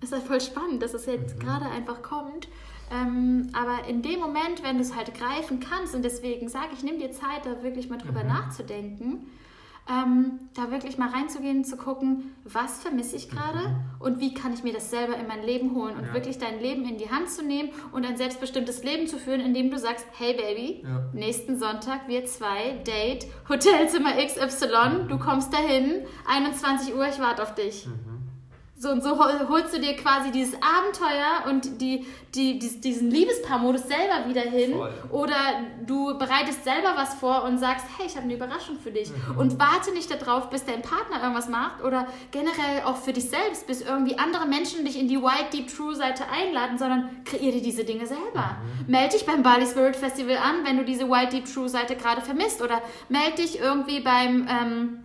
Es 0.00 0.08
ist 0.08 0.12
halt 0.12 0.24
voll 0.24 0.40
spannend, 0.40 0.82
dass 0.82 0.94
es 0.94 1.06
jetzt 1.06 1.38
gerade 1.40 1.66
einfach 1.66 2.00
kommt. 2.02 2.48
Ähm, 2.92 3.48
aber 3.52 3.88
in 3.88 4.02
dem 4.02 4.20
Moment, 4.20 4.62
wenn 4.62 4.76
du 4.76 4.82
es 4.82 4.94
halt 4.94 5.12
greifen 5.14 5.60
kannst, 5.60 5.94
und 5.94 6.02
deswegen 6.04 6.48
sage 6.48 6.68
ich, 6.74 6.82
nimm 6.84 6.98
dir 6.98 7.10
Zeit, 7.10 7.44
da 7.44 7.62
wirklich 7.62 7.88
mal 7.88 7.96
Mhm. 7.96 8.02
drüber 8.02 8.22
nachzudenken, 8.24 9.26
ähm, 9.88 10.40
da 10.54 10.70
wirklich 10.72 10.98
mal 10.98 11.08
reinzugehen, 11.10 11.64
zu 11.64 11.76
gucken, 11.76 12.34
was 12.44 12.80
vermisse 12.82 13.14
ich 13.14 13.28
gerade 13.30 13.58
und 14.00 14.18
wie 14.20 14.34
kann 14.34 14.52
ich 14.52 14.64
mir 14.64 14.72
das 14.72 14.90
selber 14.90 15.16
in 15.16 15.28
mein 15.28 15.44
Leben 15.44 15.74
holen 15.76 15.94
und 15.94 16.00
Mhm. 16.02 16.06
Ja. 16.08 16.14
wirklich 16.14 16.38
dein 16.38 16.58
Leben 16.60 16.84
in 16.88 16.96
die 16.98 17.08
Hand 17.10 17.28
zu 17.30 17.44
nehmen 17.44 17.70
und 17.92 18.04
ein 18.04 18.16
selbstbestimmtes 18.16 18.82
Leben 18.82 19.06
zu 19.06 19.16
führen, 19.18 19.40
indem 19.40 19.70
du 19.70 19.78
sagst, 19.78 20.04
hey 20.18 20.34
Baby, 20.34 20.82
Ja. 20.84 21.04
nächsten 21.12 21.56
Sonntag 21.58 22.08
wir 22.08 22.24
zwei, 22.24 22.72
Date, 22.84 23.26
Hotelzimmer 23.48 24.12
XY, 24.14 25.06
du 25.08 25.18
kommst 25.18 25.52
dahin, 25.52 26.02
21 26.26 26.92
Uhr, 26.94 27.06
ich 27.08 27.20
warte 27.20 27.42
auf 27.44 27.54
dich. 27.54 27.86
So 28.78 28.90
und 28.90 29.02
so 29.02 29.18
hol- 29.18 29.48
holst 29.48 29.74
du 29.74 29.80
dir 29.80 29.96
quasi 29.96 30.30
dieses 30.30 30.54
Abenteuer 30.56 31.50
und 31.50 31.80
die, 31.80 32.06
die, 32.34 32.58
dies- 32.58 32.78
diesen 32.80 33.10
Liebespaarmodus 33.10 33.84
selber 33.88 34.28
wieder 34.28 34.42
hin. 34.42 34.74
Voll. 34.74 34.92
Oder 35.10 35.34
du 35.86 36.18
bereitest 36.18 36.62
selber 36.62 36.92
was 36.94 37.14
vor 37.14 37.44
und 37.44 37.56
sagst, 37.56 37.86
hey, 37.96 38.06
ich 38.06 38.16
habe 38.16 38.24
eine 38.24 38.34
Überraschung 38.34 38.78
für 38.78 38.90
dich. 38.90 39.10
Und 39.38 39.58
warte 39.58 39.92
nicht 39.92 40.10
darauf, 40.10 40.50
bis 40.50 40.66
dein 40.66 40.82
Partner 40.82 41.22
irgendwas 41.22 41.48
macht 41.48 41.82
oder 41.82 42.06
generell 42.32 42.82
auch 42.84 42.96
für 42.96 43.14
dich 43.14 43.30
selbst, 43.30 43.66
bis 43.66 43.80
irgendwie 43.80 44.18
andere 44.18 44.44
Menschen 44.46 44.84
dich 44.84 45.00
in 45.00 45.08
die 45.08 45.22
White 45.22 45.50
Deep 45.54 45.74
True 45.74 45.94
Seite 45.94 46.24
einladen, 46.30 46.76
sondern 46.76 47.24
kreier 47.24 47.52
dir 47.52 47.62
diese 47.62 47.84
Dinge 47.84 48.06
selber. 48.06 48.56
Meld 48.86 49.14
dich 49.14 49.24
beim 49.24 49.42
Bali 49.42 49.64
Spirit 49.66 49.96
Festival 49.96 50.36
an, 50.36 50.66
wenn 50.66 50.76
du 50.76 50.84
diese 50.84 51.08
White 51.08 51.30
Deep 51.34 51.46
True 51.46 51.70
Seite 51.70 51.96
gerade 51.96 52.20
vermisst. 52.20 52.60
Oder 52.60 52.82
meld 53.08 53.38
dich 53.38 53.58
irgendwie 53.58 54.00
beim... 54.00 54.46
Ähm, 54.50 55.02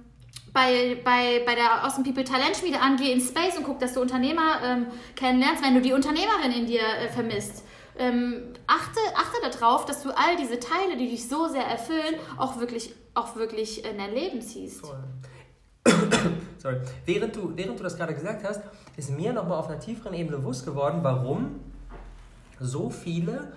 bei, 0.53 0.98
bei, 1.03 1.43
bei 1.46 1.55
der 1.55 1.84
Awesome 1.84 2.03
People 2.03 2.24
Talentschmiede 2.24 2.79
an, 2.79 2.98
geh 2.98 3.12
in 3.12 3.22
Space 3.22 3.58
und 3.58 3.63
guck, 3.63 3.79
dass 3.79 3.93
du 3.93 4.01
Unternehmer 4.01 4.62
ähm, 4.63 4.88
kennenlernst, 5.15 5.63
wenn 5.63 5.75
du 5.75 5.81
die 5.81 5.93
Unternehmerin 5.93 6.51
in 6.51 6.65
dir 6.65 6.81
äh, 6.81 7.08
vermisst. 7.10 7.63
Ähm, 7.98 8.53
achte, 8.67 9.00
achte 9.15 9.60
darauf, 9.60 9.86
dass 9.86 10.03
du 10.03 10.10
all 10.10 10.36
diese 10.38 10.60
Teile, 10.60 10.98
die 10.98 11.10
dich 11.10 11.27
so 11.27 11.48
sehr 11.48 11.65
erfüllen, 11.65 12.15
auch 12.38 12.60
wirklich, 12.60 12.93
auch 13.13 13.36
wirklich 13.36 13.86
in 13.86 13.98
dein 13.98 14.13
Leben 14.13 14.41
ziehst. 14.41 14.81
Voll. 14.81 15.03
Sorry. 16.58 16.77
Während 17.05 17.36
du, 17.36 17.51
während 17.55 17.79
du 17.79 17.84
das 17.84 17.98
gerade 17.98 18.13
gesagt 18.13 18.43
hast, 18.43 18.62
ist 18.98 19.12
mir 19.12 19.34
nochmal 19.34 19.58
auf 19.58 19.67
einer 19.67 19.79
tieferen 19.79 20.13
Ebene 20.13 20.38
bewusst 20.38 20.65
geworden, 20.65 21.00
warum 21.01 21.60
so 22.60 22.89
viele 22.89 23.53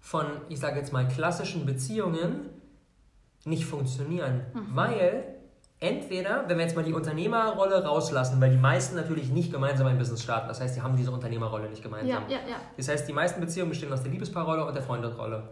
von, 0.00 0.26
ich 0.48 0.58
sage 0.58 0.78
jetzt 0.78 0.92
mal, 0.92 1.06
klassischen 1.08 1.66
Beziehungen 1.66 2.50
nicht 3.44 3.64
funktionieren. 3.64 4.42
Weil 4.72 5.33
entweder, 5.84 6.44
wenn 6.48 6.56
wir 6.56 6.64
jetzt 6.64 6.74
mal 6.74 6.84
die 6.84 6.92
Unternehmerrolle 6.92 7.84
rauslassen, 7.84 8.40
weil 8.40 8.50
die 8.50 8.56
meisten 8.56 8.96
natürlich 8.96 9.30
nicht 9.30 9.52
gemeinsam 9.52 9.86
ein 9.86 9.98
Business 9.98 10.22
starten, 10.22 10.48
das 10.48 10.60
heißt, 10.60 10.76
die 10.76 10.82
haben 10.82 10.96
diese 10.96 11.10
Unternehmerrolle 11.10 11.68
nicht 11.68 11.82
gemeinsam. 11.82 12.24
Ja, 12.28 12.36
ja, 12.36 12.48
ja. 12.48 12.56
Das 12.76 12.88
heißt, 12.88 13.06
die 13.06 13.12
meisten 13.12 13.40
Beziehungen 13.40 13.70
bestehen 13.70 13.92
aus 13.92 14.02
der 14.02 14.10
Liebespaarrolle 14.10 14.64
und 14.64 14.74
der 14.74 14.82
Freundesrolle. 14.82 15.42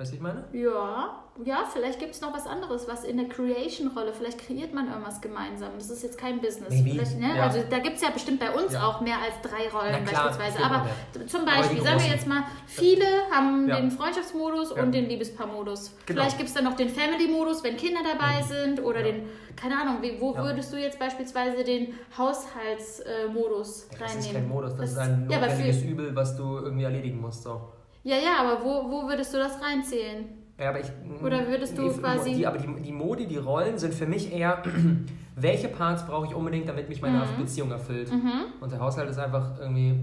Weißt 0.00 0.12
du, 0.12 0.16
ich 0.16 0.22
meine? 0.22 0.44
Ja, 0.54 1.22
ja, 1.44 1.64
vielleicht 1.70 1.98
gibt 1.98 2.14
es 2.14 2.22
noch 2.22 2.32
was 2.32 2.46
anderes, 2.46 2.88
was 2.88 3.04
in 3.04 3.18
der 3.18 3.28
Creation-Rolle, 3.28 4.14
vielleicht 4.14 4.38
kreiert 4.38 4.72
man 4.72 4.88
irgendwas 4.88 5.20
gemeinsam. 5.20 5.72
Das 5.76 5.90
ist 5.90 6.02
jetzt 6.02 6.16
kein 6.16 6.40
Business. 6.40 6.70
Ne? 6.70 7.36
ja. 7.36 7.42
Also 7.42 7.60
da 7.68 7.80
gibt 7.80 7.96
es 7.96 8.02
ja 8.02 8.08
bestimmt 8.08 8.40
bei 8.40 8.50
uns 8.50 8.72
Ja. 8.72 8.86
auch 8.86 9.02
mehr 9.02 9.16
als 9.22 9.34
drei 9.42 9.68
Rollen 9.68 10.02
klar, 10.06 10.28
beispielsweise. 10.28 10.64
Aber 10.64 10.86
zum 11.26 11.44
Beispiel, 11.44 11.82
sagen 11.82 12.00
wir 12.00 12.08
jetzt 12.08 12.26
mal, 12.26 12.44
viele 12.66 13.04
haben 13.30 13.68
Ja. 13.68 13.76
den 13.78 13.90
Freundschaftsmodus 13.90 14.72
und 14.72 14.92
den 14.92 15.04
Liebespaarmodus. 15.06 15.94
Genau. 16.06 16.20
Vielleicht 16.22 16.38
gibt 16.38 16.48
es 16.48 16.54
dann 16.54 16.64
noch 16.64 16.76
den 16.76 16.88
Family-Modus, 16.88 17.62
wenn 17.62 17.76
Kinder 17.76 18.00
dabei 18.02 18.40
sind 18.42 18.82
oder 18.82 19.02
den, 19.02 19.28
keine 19.54 19.78
Ahnung, 19.78 19.98
wo 20.18 20.34
würdest 20.34 20.72
du 20.72 20.78
jetzt 20.78 20.98
beispielsweise 20.98 21.62
den 21.62 21.92
Haushaltsmodus 22.16 23.88
Das 23.90 24.00
reinnehmen? 24.00 24.20
ist 24.24 24.32
kein 24.32 24.48
Modus, 24.48 24.70
das, 24.70 24.78
Das- 24.80 24.90
ist 24.92 24.98
ein 24.98 25.26
notwendiges 25.26 25.82
Übel, 25.82 26.16
was 26.16 26.36
du 26.38 26.56
irgendwie 26.56 26.84
erledigen 26.84 27.20
musst. 27.20 27.42
So. 27.42 27.60
Ja, 28.02 28.16
ja, 28.16 28.38
aber 28.40 28.64
wo, 28.64 28.90
wo 28.90 29.08
würdest 29.08 29.32
du 29.34 29.38
das 29.38 29.60
reinzählen? 29.62 30.24
Ja, 30.58 30.70
aber 30.70 30.80
ich, 30.80 30.86
Oder 31.22 31.46
würdest 31.48 31.76
du 31.78 31.88
die, 31.88 31.98
quasi- 32.00 32.34
Die, 32.34 32.46
aber 32.46 32.58
die, 32.58 32.82
die 32.82 32.92
Modi, 32.92 33.26
die 33.26 33.36
Rollen 33.38 33.78
sind 33.78 33.94
für 33.94 34.06
mich 34.06 34.32
eher, 34.32 34.62
welche 35.36 35.68
Parts 35.68 36.04
brauche 36.06 36.26
ich 36.26 36.34
unbedingt, 36.34 36.68
damit 36.68 36.88
mich 36.88 37.00
meine 37.00 37.18
Mhm. 37.18 37.36
Beziehung 37.38 37.70
erfüllt. 37.70 38.10
Und 38.60 38.70
der 38.72 38.78
Haushalt 38.80 39.08
ist 39.08 39.18
einfach 39.18 39.58
irgendwie, 39.58 40.00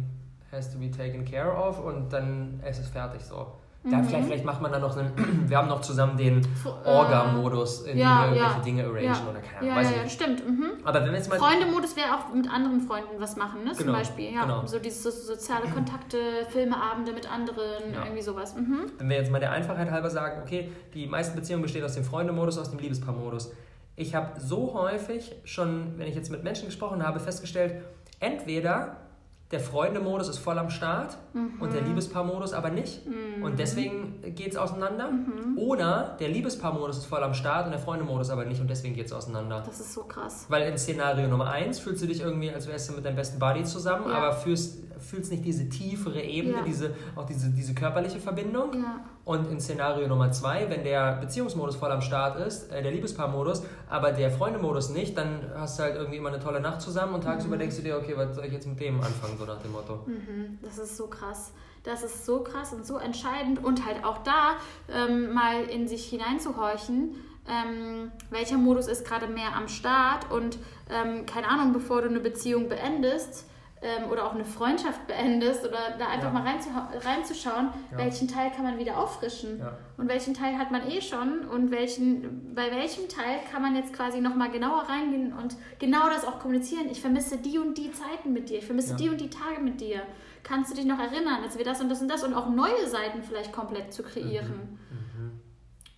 has 0.51 0.72
to 0.72 0.80
be 0.80 0.89
taken 0.89 1.25
care 1.25 1.51
of 1.56 1.84
und 1.84 2.12
dann 2.12 2.60
ist 2.68 2.80
es 2.80 2.88
fertig 2.89 3.22
so. 3.24 3.48
Da, 3.89 4.03
vielleicht, 4.03 4.25
vielleicht 4.25 4.46
macht 4.46 4.62
man 4.62 4.72
dann 4.72 4.82
noch 4.82 4.98
einen, 4.98 5.12
wir 5.50 5.58
haben 5.58 5.67
noch 5.67 5.82
zusammen 5.82 6.17
den 6.17 6.39
äh, 6.41 6.88
Orga-Modus, 6.88 7.82
in 7.82 7.98
ja, 7.98 8.25
dem 8.25 8.34
wir 8.34 8.41
irgendwelche 8.41 8.58
ja. 8.58 8.63
Dinge 8.63 8.84
arrangen 8.84 9.03
Ja. 9.03 9.29
oder 9.29 9.39
keine 9.39 9.58
Ahnung, 9.60 9.70
Ja, 9.70 9.75
weiß 9.75 9.86
ja, 9.86 9.91
ich 9.91 9.98
ja, 9.98 10.03
nicht. 10.03 10.13
stimmt. 10.13 10.48
Mhm. 10.48 10.65
Aber 10.84 11.00
wenn 11.01 11.12
wir 11.12 11.17
jetzt 11.17 11.29
mal... 11.29 11.39
Freunde-Modus 11.39 11.96
wäre 11.96 12.08
auch 12.15 12.34
mit 12.34 12.51
anderen 12.51 12.82
Freunden 12.82 13.20
was 13.20 13.36
machen, 13.36 13.63
ne? 13.63 13.74
Zum 13.74 13.86
Genau, 13.86 13.98
Beispiel. 13.98 14.34
Ja, 14.34 14.41
genau. 14.44 14.65
so 14.65 14.79
diese 14.79 15.12
so- 15.12 15.34
soziale 15.34 15.67
Kontakte, 15.70 16.17
Filmeabende 16.50 17.13
mit 17.13 17.32
anderen, 17.32 17.94
irgendwie 17.94 18.22
sowas. 18.22 18.56
Mhm. 18.56 18.91
Wenn 18.98 19.10
wir 19.10 19.17
jetzt 19.17 19.32
mal 19.32 19.39
der 19.39 19.51
Einfachheit 19.51 19.89
halber 19.91 20.10
sagen, 20.10 20.41
okay, 20.44 20.72
die 20.94 21.08
meisten 21.08 21.36
Beziehungen 21.36 21.63
bestehen 21.63 21.84
aus 21.86 21.94
dem 21.96 22.03
Freundemodus, 22.03 22.58
aus 22.58 22.70
dem 22.72 22.79
Liebespaarmodus. 22.79 23.51
Ich 23.96 24.13
habe 24.13 24.39
so 24.39 24.74
häufig 24.74 25.36
schon, 25.44 25.98
wenn 25.98 26.08
ich 26.08 26.15
jetzt 26.15 26.29
mit 26.29 26.44
Menschen 26.44 26.65
gesprochen 26.67 27.06
habe, 27.06 27.20
festgestellt, 27.20 27.84
entweder 28.20 28.98
der 29.51 29.62
Freunde-Modus 29.62 30.27
ist 30.27 30.39
voll 30.39 30.60
am 30.60 30.70
Start 30.70 31.18
und 31.60 31.72
der 31.74 31.82
Liebespaar-Modus 31.82 32.51
aber 32.51 32.70
nicht. 32.70 33.01
Und 33.42 33.58
deswegen 33.60 34.22
geht 34.36 34.51
es 34.51 34.58
auseinander. 34.58 35.10
Oder 35.56 36.18
der 36.20 36.27
Liebespaar-Modus 36.27 36.98
ist 36.98 37.06
voll 37.06 37.24
am 37.24 37.34
Start 37.34 37.66
und 37.66 37.72
der 37.72 37.80
Freunde-Modus 37.80 38.30
aber 38.30 38.44
nicht 38.44 38.60
und 38.60 38.70
deswegen 38.70 38.94
geht 38.94 39.06
es 39.06 39.13
auseinander. 39.13 39.63
Das 39.66 39.80
ist 39.80 39.94
so 39.94 40.04
krass. 40.04 40.46
Weil 40.50 40.63
in 40.70 40.77
Szenario 40.77 41.27
Nummer 41.30 41.50
1 41.50 41.80
fühlst 41.80 42.04
du 42.04 42.08
dich 42.08 42.20
irgendwie, 42.22 42.51
als 42.51 42.68
wärst 42.68 42.89
du 42.89 42.94
mit 42.94 43.06
deinem 43.06 43.16
besten 43.16 43.39
Buddy 43.39 43.63
zusammen, 43.63 44.10
Ja. 44.10 44.18
aber 44.18 44.34
fühlst, 44.34 44.80
fühlst 45.00 45.32
nicht 45.32 45.46
diese 45.46 45.68
tiefere 45.70 46.22
Ebene, 46.22 46.58
Ja. 46.58 46.63
diese, 46.63 46.94
auch 47.16 47.25
diese, 47.25 47.50
diese 47.50 47.74
körperliche 47.74 48.20
Verbindung. 48.20 48.74
Ja. 48.75 49.01
Und 49.25 49.50
in 49.51 49.60
Szenario 49.60 50.08
Nummer 50.08 50.32
2, 50.32 50.70
wenn 50.70 50.84
der 50.84 51.18
Beziehungsmodus 51.18 51.75
voll 51.75 51.92
am 51.92 52.01
Start 52.01 52.39
ist, 52.39 52.72
äh, 52.72 52.82
der 52.82 52.92
Liebespaar-Modus, 52.92 53.63
aber 53.89 54.12
der 54.12 54.32
Freunde-Modus 54.32 54.89
nicht, 54.89 55.18
dann 55.18 55.42
hast 55.56 55.80
du 55.80 55.84
halt 55.84 55.96
irgendwie 55.96 56.18
immer 56.18 56.30
eine 56.30 56.39
tolle 56.39 56.60
Nacht 56.62 56.82
zusammen 56.82 57.13
und 57.13 57.24
tagsüber 57.24 57.58
denkst 57.58 57.75
du 57.77 57.82
dir, 57.84 57.98
okay, 57.98 58.13
was 58.16 58.36
soll 58.36 58.46
ich 58.46 58.54
jetzt 58.54 58.68
mit 58.68 58.80
dem 58.80 59.00
anfangen, 59.01 59.38
so 59.38 59.46
nach 59.46 59.62
dem 59.62 59.72
Motto. 59.74 60.00
Mhm, 60.06 60.60
Das 60.62 60.77
ist 60.77 60.96
so 60.98 61.08
krass. 61.08 61.51
Das 61.84 62.04
ist 62.04 62.25
so 62.25 62.42
krass 62.44 62.74
und 62.74 62.86
so 62.86 62.98
entscheidend 62.98 63.63
und 63.63 63.86
halt 63.86 64.04
auch 64.04 64.18
da 64.20 64.58
ähm, 64.89 65.34
mal 65.34 65.63
in 65.63 65.88
sich 65.88 66.06
hineinzuhorchen, 66.10 67.16
ähm, 67.48 68.12
welcher 68.30 68.58
Modus 68.58 68.88
ist 68.88 69.06
gerade 69.06 69.27
mehr 69.27 69.56
am 69.56 69.68
Start 69.70 70.30
und 70.32 70.58
ähm, 70.89 71.25
keine 71.25 71.48
Ahnung, 71.48 71.72
bevor 71.74 72.01
du 72.01 72.10
eine 72.10 72.20
Beziehung 72.20 72.68
beendest 72.68 73.46
ähm, 73.81 74.10
oder 74.12 74.25
auch 74.25 74.34
eine 74.34 74.46
Freundschaft 74.46 75.05
beendest 75.07 75.63
oder 75.65 75.77
da 76.00 76.07
einfach 76.07 76.34
Ja. 76.34 76.39
mal 76.39 76.43
reinzuschauen, 77.05 77.69
Ja. 77.91 77.98
welchen 77.98 78.27
Teil 78.27 78.50
kann 78.51 78.63
man 78.63 78.77
wieder 78.79 78.98
auffrischen 78.98 79.60
Ja. 79.60 79.77
und 79.98 80.07
welchen 80.10 80.34
Teil 80.34 80.57
hat 80.57 80.72
man 80.72 80.89
eh 80.89 81.01
schon 81.01 81.48
und 81.48 81.69
welchen, 81.72 82.53
bei 82.55 82.72
welchem 82.72 83.07
Teil 83.07 83.39
kann 83.51 83.62
man 83.62 83.75
jetzt 83.75 83.93
quasi 83.93 84.19
nochmal 84.19 84.50
genauer 84.51 84.84
reingehen 84.89 85.34
und 85.34 85.55
genau 85.79 86.07
das 86.10 86.25
auch 86.25 86.39
kommunizieren. 86.39 86.88
Ich 86.89 87.01
vermisse 87.01 87.38
die 87.38 87.60
und 87.60 87.77
die 87.77 87.91
Zeiten 87.91 88.34
mit 88.34 88.50
dir, 88.50 88.57
ich 88.60 88.65
vermisse 88.65 88.96
die 88.96 89.10
und 89.10 89.22
die 89.22 89.29
Tage 89.29 89.62
mit 89.62 89.79
dir. 89.79 90.01
Kannst 90.43 90.72
du 90.72 90.75
dich 90.75 90.86
noch 90.86 91.00
erinnern, 91.00 91.43
als 91.43 91.57
wir 91.57 91.65
das 91.65 91.81
und 91.81 91.89
das 91.89 92.01
und 92.01 92.07
das 92.07 92.24
und 92.24 92.34
auch 92.34 92.50
neue 92.50 92.88
Seiten 92.88 93.22
vielleicht 93.22 93.51
komplett 93.51 93.93
zu 93.93 94.01
kreieren? 94.03 94.79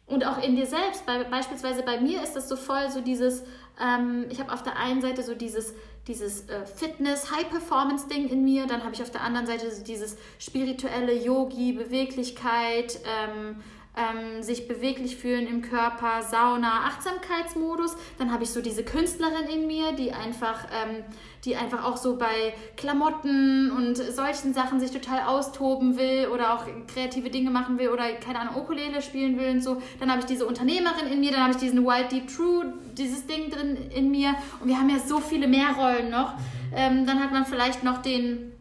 Und 0.07 0.25
auch 0.25 0.41
in 0.41 0.55
dir 0.55 0.65
selbst, 0.65 1.05
bei, 1.05 1.24
beispielsweise 1.24 1.83
bei 1.83 2.01
mir 2.01 2.24
ist 2.24 2.33
das 2.36 2.50
so 2.50 2.55
voll 2.55 2.89
so 2.89 3.00
dieses, 3.00 3.43
ähm, 3.79 4.25
ich 4.31 4.39
habe 4.39 4.51
auf 4.51 4.63
der 4.63 4.75
einen 4.77 5.01
Seite 5.01 5.21
so 5.21 5.36
dieses, 5.36 5.75
dieses 6.10 6.50
äh, 6.50 6.66
Fitness, 6.66 7.32
High-Performance-Ding 7.32 8.28
in 8.28 8.44
mir, 8.44 8.66
dann 8.66 8.84
habe 8.84 8.94
ich 8.94 9.01
auf 9.01 9.12
der 9.12 9.22
anderen 9.22 9.46
Seite 9.46 9.72
dieses 9.88 10.18
spirituelle 10.39 11.13
Yogi, 11.13 11.74
Beweglichkeit, 11.74 13.00
ähm, 13.06 13.58
ähm, 13.96 14.44
sich 14.44 14.68
beweglich 14.68 15.18
fühlen 15.18 15.48
im 15.48 15.62
Körper, 15.62 16.24
Sauna, 16.24 16.86
Achtsamkeitsmodus. 16.86 17.96
Dann 18.18 18.32
habe 18.32 18.44
ich 18.44 18.50
so 18.50 18.62
diese 18.62 18.84
Künstlerin 18.84 19.48
in 19.54 19.68
mir, 19.68 19.92
die 19.94 20.12
einfach, 20.12 20.68
ähm, 20.72 21.04
die 21.46 21.55
einfach 21.55 21.86
auch 21.86 21.98
so 21.98 22.17
bei 22.17 22.53
Klamotten 22.75 23.72
und 23.72 23.96
solchen 23.96 24.53
Sachen 24.53 24.79
sich 24.79 24.91
total 24.91 25.24
austoben 25.24 25.98
will 25.98 26.27
oder 26.27 26.53
auch 26.53 26.65
kreative 26.93 27.29
Dinge 27.29 27.50
machen 27.50 27.77
will 27.79 27.89
oder 27.89 28.12
keine 28.13 28.39
Ahnung, 28.39 28.55
Ukulele 28.55 29.01
spielen 29.01 29.38
will 29.38 29.51
und 29.51 29.63
so. 29.63 29.81
Dann 30.00 30.10
habe 30.10 30.19
ich 30.19 30.25
diese 30.25 30.46
Unternehmerin 30.46 31.08
in 31.12 31.19
mir, 31.19 31.31
dann 31.31 31.41
habe 31.41 31.51
ich 31.51 31.60
diesen 31.60 31.86
Wild 31.86 32.12
Deep 32.12 32.27
True, 32.27 32.74
dieses 32.98 33.25
Ding 33.25 33.50
drin 33.50 33.77
in 33.96 34.12
mir. 34.12 34.36
Und 34.60 34.67
wir 34.67 34.77
haben 34.77 34.89
ja 34.89 35.00
so 35.00 35.19
viele 35.19 35.48
mehr 35.48 35.72
Rollen 35.77 36.10
noch. 36.10 36.34
Ähm, 36.75 37.05
dann 37.05 37.22
hat 37.24 37.31
man 37.31 37.46
vielleicht 37.46 37.84
noch 37.84 38.01
den 38.01 38.51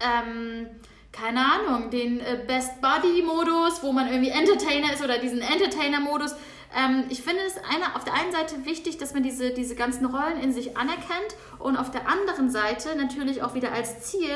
ähm, 0.00 0.66
keine 1.14 1.40
Ahnung, 1.40 1.90
den 1.90 2.18
äh, 2.20 2.38
Best 2.46 2.80
Buddy-Modus, 2.80 3.82
wo 3.82 3.92
man 3.92 4.08
irgendwie 4.08 4.30
Entertainer 4.30 4.92
ist 4.92 5.02
oder 5.02 5.18
diesen 5.18 5.40
Entertainer-Modus. 5.40 6.34
Ähm, 6.76 7.04
ich 7.08 7.22
finde 7.22 7.40
es 7.46 7.56
eine, 7.56 7.94
auf 7.96 8.04
der 8.04 8.14
einen 8.14 8.32
Seite 8.32 8.64
wichtig, 8.64 8.98
dass 8.98 9.14
man 9.14 9.22
diese, 9.22 9.50
diese 9.52 9.74
ganzen 9.76 10.06
Rollen 10.06 10.40
in 10.40 10.52
sich 10.52 10.76
anerkennt 10.76 11.36
und 11.58 11.76
auf 11.76 11.90
der 11.90 12.08
anderen 12.08 12.50
Seite 12.50 12.96
natürlich 12.96 13.42
auch 13.42 13.54
wieder 13.54 13.72
als 13.72 14.00
Ziel, 14.02 14.34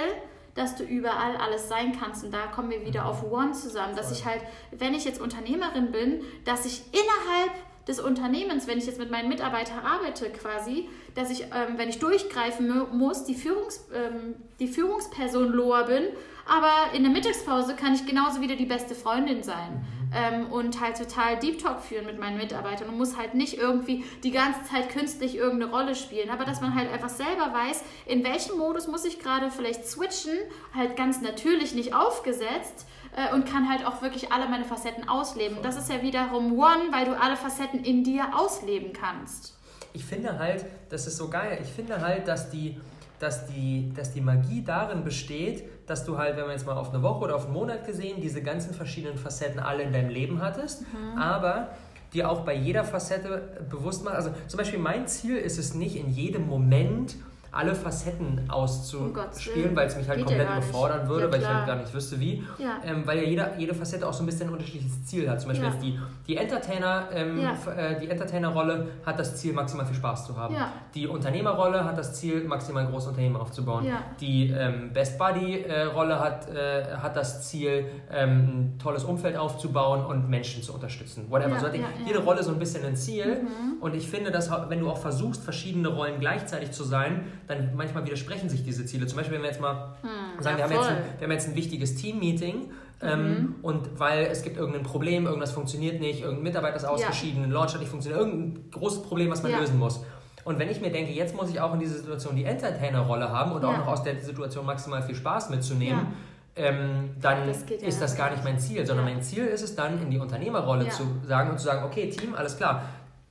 dass 0.54 0.74
du 0.76 0.82
überall 0.84 1.36
alles 1.36 1.68
sein 1.68 1.96
kannst. 1.98 2.24
Und 2.24 2.32
da 2.32 2.46
kommen 2.46 2.70
wir 2.70 2.84
wieder 2.84 3.06
auf 3.06 3.22
One 3.30 3.52
zusammen, 3.52 3.94
dass 3.96 4.10
ich 4.12 4.24
halt, 4.24 4.42
wenn 4.72 4.94
ich 4.94 5.04
jetzt 5.04 5.20
Unternehmerin 5.20 5.92
bin, 5.92 6.22
dass 6.44 6.66
ich 6.66 6.82
innerhalb 6.92 7.52
des 7.86 8.00
Unternehmens, 8.00 8.66
wenn 8.66 8.76
ich 8.78 8.86
jetzt 8.86 8.98
mit 8.98 9.10
meinen 9.10 9.28
Mitarbeitern 9.28 9.78
arbeite 9.78 10.30
quasi, 10.30 10.88
dass 11.14 11.30
ich, 11.30 11.42
ähm, 11.44 11.76
wenn 11.78 11.88
ich 11.88 11.98
durchgreifen 11.98 12.68
mu- 12.68 12.86
muss, 12.92 13.24
die, 13.24 13.34
Führungs, 13.34 13.86
ähm, 13.94 14.34
die 14.60 14.68
Führungsperson 14.68 15.48
Loa 15.48 15.84
bin, 15.84 16.02
aber 16.46 16.94
in 16.94 17.02
der 17.02 17.12
Mittagspause 17.12 17.76
kann 17.76 17.94
ich 17.94 18.04
genauso 18.04 18.40
wieder 18.42 18.56
die 18.56 18.66
beste 18.66 18.94
Freundin 18.94 19.42
sein 19.42 19.86
ähm, 20.14 20.50
und 20.50 20.80
halt 20.80 20.96
total 20.96 21.38
Deep 21.38 21.58
Talk 21.58 21.80
führen 21.80 22.06
mit 22.06 22.18
meinen 22.18 22.36
Mitarbeitern 22.36 22.88
und 22.88 22.98
muss 22.98 23.16
halt 23.16 23.34
nicht 23.34 23.58
irgendwie 23.58 24.04
die 24.22 24.30
ganze 24.30 24.64
Zeit 24.64 24.88
künstlich 24.90 25.36
irgendeine 25.36 25.72
Rolle 25.72 25.94
spielen, 25.94 26.30
aber 26.30 26.44
dass 26.44 26.60
man 26.60 26.74
halt 26.74 26.90
einfach 26.92 27.08
selber 27.08 27.52
weiß, 27.52 27.82
in 28.06 28.24
welchem 28.24 28.58
Modus 28.58 28.86
muss 28.86 29.04
ich 29.04 29.18
gerade 29.18 29.50
vielleicht 29.50 29.86
switchen, 29.86 30.36
halt 30.74 30.96
ganz 30.96 31.20
natürlich 31.20 31.74
nicht 31.74 31.94
aufgesetzt, 31.94 32.86
äh, 33.16 33.34
und 33.34 33.46
kann 33.46 33.68
halt 33.68 33.86
auch 33.86 34.02
wirklich 34.02 34.32
alle 34.32 34.48
meine 34.48 34.64
Facetten 34.64 35.08
ausleben. 35.08 35.58
Das 35.62 35.76
ist 35.76 35.90
ja 35.90 36.02
wiederum 36.02 36.58
One, 36.58 36.92
weil 36.92 37.04
du 37.06 37.18
alle 37.18 37.36
Facetten 37.36 37.84
in 37.84 38.04
dir 38.04 38.38
ausleben 38.38 38.92
kannst. 38.92 39.56
Ich 39.92 40.04
finde 40.04 40.38
halt, 40.38 40.64
das 40.90 41.06
ist 41.06 41.16
so 41.16 41.28
geil, 41.28 41.58
ich 41.62 41.68
finde 41.68 42.00
halt, 42.00 42.28
dass 42.28 42.50
die, 42.50 42.78
dass 43.18 43.46
die, 43.46 43.92
dass 43.96 44.12
die 44.12 44.20
Magie 44.20 44.62
darin 44.62 45.02
besteht, 45.02 45.64
dass 45.88 46.04
du 46.04 46.18
halt, 46.18 46.36
wenn 46.36 46.44
man 46.44 46.52
jetzt 46.52 46.66
mal 46.66 46.76
auf 46.76 46.92
eine 46.92 47.02
Woche 47.02 47.24
oder 47.24 47.36
auf 47.36 47.44
einen 47.44 47.54
Monat 47.54 47.86
gesehen, 47.86 48.20
diese 48.20 48.42
ganzen 48.42 48.74
verschiedenen 48.74 49.18
Facetten 49.18 49.60
alle 49.60 49.82
in 49.82 49.92
deinem 49.92 50.10
Leben 50.10 50.42
hattest, 50.42 50.84
aber 51.18 51.68
dir 52.12 52.30
auch 52.30 52.40
bei 52.40 52.54
jeder 52.54 52.84
Facette 52.84 53.42
bewusst 53.68 54.04
machst. 54.04 54.16
Also 54.16 54.30
zum 54.46 54.58
Beispiel 54.58 54.78
mein 54.78 55.06
Ziel 55.06 55.36
ist 55.36 55.58
es 55.58 55.74
nicht, 55.74 55.96
in 55.96 56.08
jedem 56.10 56.46
Moment 56.46 57.16
alle 57.58 57.74
Facetten 57.74 58.48
auszuspielen, 58.48 59.14
Willen. 59.56 59.76
weil 59.76 59.88
es 59.88 59.96
mich 59.96 60.08
halt 60.08 60.18
Geht 60.18 60.28
komplett 60.28 60.48
überfordern 60.48 61.08
würde, 61.08 61.24
Ja, 61.24 61.32
weil 61.32 61.40
ich 61.40 61.48
halt 61.48 61.66
gar 61.66 61.74
nicht 61.74 61.92
wüsste, 61.92 62.20
wie. 62.20 62.44
Ja. 62.56 62.76
Ähm, 62.84 63.04
weil 63.04 63.18
ja 63.18 63.24
jeder, 63.24 63.58
jede 63.58 63.74
Facette 63.74 64.06
auch 64.06 64.12
so 64.12 64.22
ein 64.22 64.26
bisschen 64.26 64.46
ein 64.48 64.52
unterschiedliches 64.52 65.04
Ziel 65.06 65.28
hat. 65.28 65.40
Zum 65.40 65.50
Beispiel 65.50 65.68
jetzt 65.68 65.82
die, 65.82 65.98
die 66.28 66.36
Entertainer, 66.36 67.08
ähm, 67.12 67.40
äh, 67.40 67.98
die 67.98 68.08
Entertainer-Rolle 68.08 68.86
hat 69.04 69.18
das 69.18 69.36
Ziel, 69.36 69.54
maximal 69.54 69.84
viel 69.86 69.96
Spaß 69.96 70.26
zu 70.26 70.36
haben. 70.36 70.54
Die 70.94 71.08
Unternehmerrolle 71.08 71.84
hat 71.84 71.98
das 71.98 72.14
Ziel, 72.14 72.44
maximal 72.44 72.84
ein 72.84 72.92
großes 72.92 73.08
Unternehmen 73.08 73.36
aufzubauen. 73.36 73.86
Die 74.20 74.50
ähm, 74.50 74.92
Best 74.92 75.18
Buddy-Rolle 75.18 76.20
hat, 76.20 76.48
äh, 76.54 76.94
hat 77.02 77.16
das 77.16 77.48
Ziel, 77.48 77.86
ähm, 78.12 78.28
ein 78.28 78.78
tolles 78.78 79.02
Umfeld 79.02 79.36
aufzubauen 79.36 80.06
und 80.06 80.30
Menschen 80.30 80.62
zu 80.62 80.72
unterstützen. 80.72 81.26
Whatever. 81.28 81.58
So 81.58 81.66
hat 81.66 81.74
jede 82.06 82.20
Rolle 82.20 82.44
so 82.44 82.52
ein 82.52 82.58
bisschen 82.60 82.84
ein 82.84 82.94
Ziel. 82.94 83.40
Und 83.80 83.96
ich 83.96 84.08
finde, 84.08 84.30
dass 84.30 84.48
wenn 84.68 84.78
du 84.78 84.88
auch 84.88 84.98
versuchst, 84.98 85.42
verschiedene 85.42 85.88
Rollen 85.88 86.20
gleichzeitig 86.20 86.70
zu 86.70 86.84
sein, 86.84 87.24
dann 87.48 87.74
manchmal 87.74 88.04
widersprechen 88.04 88.48
sich 88.48 88.62
diese 88.62 88.84
Ziele. 88.86 89.06
Zum 89.06 89.16
Beispiel, 89.16 89.36
wenn 89.36 89.42
wir 89.42 89.50
jetzt 89.50 89.60
mal 89.60 89.96
sagen, 90.40 90.56
wir, 90.58 90.64
ja, 90.64 90.70
haben 90.70 90.76
jetzt 90.76 90.88
ein, 90.90 90.98
wir 91.18 91.24
haben 91.26 91.32
jetzt 91.32 91.48
ein 91.48 91.56
wichtiges 91.56 91.94
Team-Meeting. 91.96 92.70
Ähm, 93.00 93.54
Und 93.62 94.00
weil 94.00 94.26
es 94.26 94.42
gibt 94.42 94.56
irgendein 94.56 94.82
Problem, 94.82 95.26
irgendwas 95.26 95.52
funktioniert 95.52 96.00
nicht, 96.00 96.20
irgendein 96.22 96.42
Mitarbeiter 96.42 96.76
ist 96.76 96.84
ausgeschieden, 96.84 97.44
ein 97.44 97.50
Launch 97.52 97.72
hat 97.72 97.80
nicht 97.80 97.90
funktioniert, 97.90 98.20
irgendein 98.20 98.70
großes 98.72 99.02
Problem, 99.04 99.30
was 99.30 99.42
man 99.42 99.52
Ja. 99.52 99.58
lösen 99.60 99.78
muss. 99.78 100.00
Und 100.44 100.58
wenn 100.58 100.68
ich 100.68 100.80
mir 100.80 100.90
denke, 100.90 101.12
jetzt 101.12 101.36
muss 101.36 101.48
ich 101.48 101.60
auch 101.60 101.74
in 101.74 101.78
dieser 101.80 101.94
Situation 101.96 102.34
die 102.34 102.44
Entertainer-Rolle 102.44 103.30
haben 103.30 103.52
und 103.52 103.64
auch 103.64 103.72
Ja. 103.72 103.78
noch 103.78 103.86
aus 103.86 104.02
der 104.02 104.18
Situation 104.20 104.66
maximal 104.66 105.02
viel 105.02 105.14
Spaß 105.14 105.48
mitzunehmen, 105.50 106.08
ähm, 106.56 107.10
dann 107.20 107.46
Das 107.46 107.64
ja 107.70 107.86
ist 107.86 108.02
das 108.02 108.16
gar 108.16 108.30
nicht 108.32 108.42
mein 108.42 108.58
Ziel, 108.58 108.84
sondern 108.84 109.06
Ja. 109.06 109.14
mein 109.14 109.22
Ziel 109.22 109.44
ist 109.46 109.62
es 109.62 109.76
dann, 109.76 110.02
in 110.02 110.10
die 110.10 110.18
Unternehmerrolle 110.18 110.86
Ja. 110.86 110.90
zu 110.90 111.04
sagen 111.24 111.50
und 111.50 111.58
zu 111.58 111.66
sagen, 111.66 111.84
okay, 111.84 112.10
Team, 112.10 112.34
alles 112.34 112.56
klar, 112.56 112.82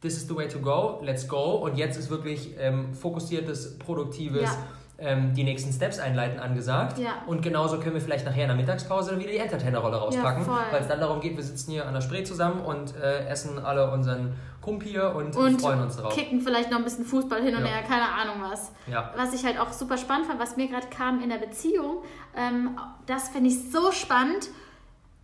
this 0.02 0.16
is 0.18 0.28
the 0.28 0.36
way 0.36 0.48
to 0.48 0.60
go, 0.60 1.00
let's 1.04 1.28
go. 1.28 1.56
Und 1.56 1.78
jetzt 1.78 1.98
ist 1.98 2.10
wirklich 2.10 2.56
ähm, 2.60 2.94
fokussiertes, 2.94 3.78
produktives, 3.80 4.44
Ja. 4.44 4.58
ähm, 5.00 5.34
die 5.34 5.44
nächsten 5.44 5.72
Steps 5.74 6.00
einleiten 6.00 6.40
angesagt. 6.40 6.98
Ja. 7.00 7.24
Und 7.28 7.42
genauso 7.42 7.80
können 7.80 7.96
wir 7.96 8.02
vielleicht 8.02 8.26
nachher 8.26 8.44
in 8.44 8.48
der 8.50 8.58
Mittagspause 8.58 9.18
wieder 9.20 9.32
die 9.32 9.38
Entertainer-Rolle 9.38 9.98
rauspacken, 9.98 10.44
voll. 10.46 10.56
weil 10.72 10.82
es 10.82 10.88
dann 10.88 11.00
darum 11.00 11.20
geht, 11.20 11.36
wir 11.36 11.44
sitzen 11.44 11.72
hier 11.72 11.88
an 11.88 11.94
der 11.94 12.02
Spree 12.02 12.24
zusammen 12.24 12.62
und 12.62 12.96
äh, 12.96 13.26
essen 13.28 13.58
alle 13.60 13.92
unseren 13.92 14.34
Kumpier 14.62 15.16
und, 15.16 15.36
Und 15.36 15.62
freuen 15.62 15.82
uns 15.82 15.96
drauf. 15.98 16.14
kicken 16.14 16.42
vielleicht 16.42 16.70
noch 16.72 16.78
ein 16.80 16.84
bisschen 16.84 17.06
Fußball 17.06 17.42
hin 17.42 17.56
und 17.56 17.62
Ja. 17.62 17.68
her, 17.68 17.84
keine 17.84 18.10
Ahnung 18.12 18.50
was. 18.52 18.72
Ja. 18.92 19.14
Was 19.16 19.34
ich 19.34 19.46
halt 19.46 19.60
auch 19.60 19.72
super 19.72 19.98
spannend 19.98 20.28
fand, 20.28 20.40
was 20.40 20.58
mir 20.58 20.68
gerade 20.68 20.88
kam 20.88 21.22
in 21.22 21.30
der 21.30 21.38
Beziehung, 21.38 22.04
ähm, 22.36 22.78
das 23.06 23.30
finde 23.30 23.50
ich 23.50 23.72
so 23.72 23.92
spannend, 23.92 24.50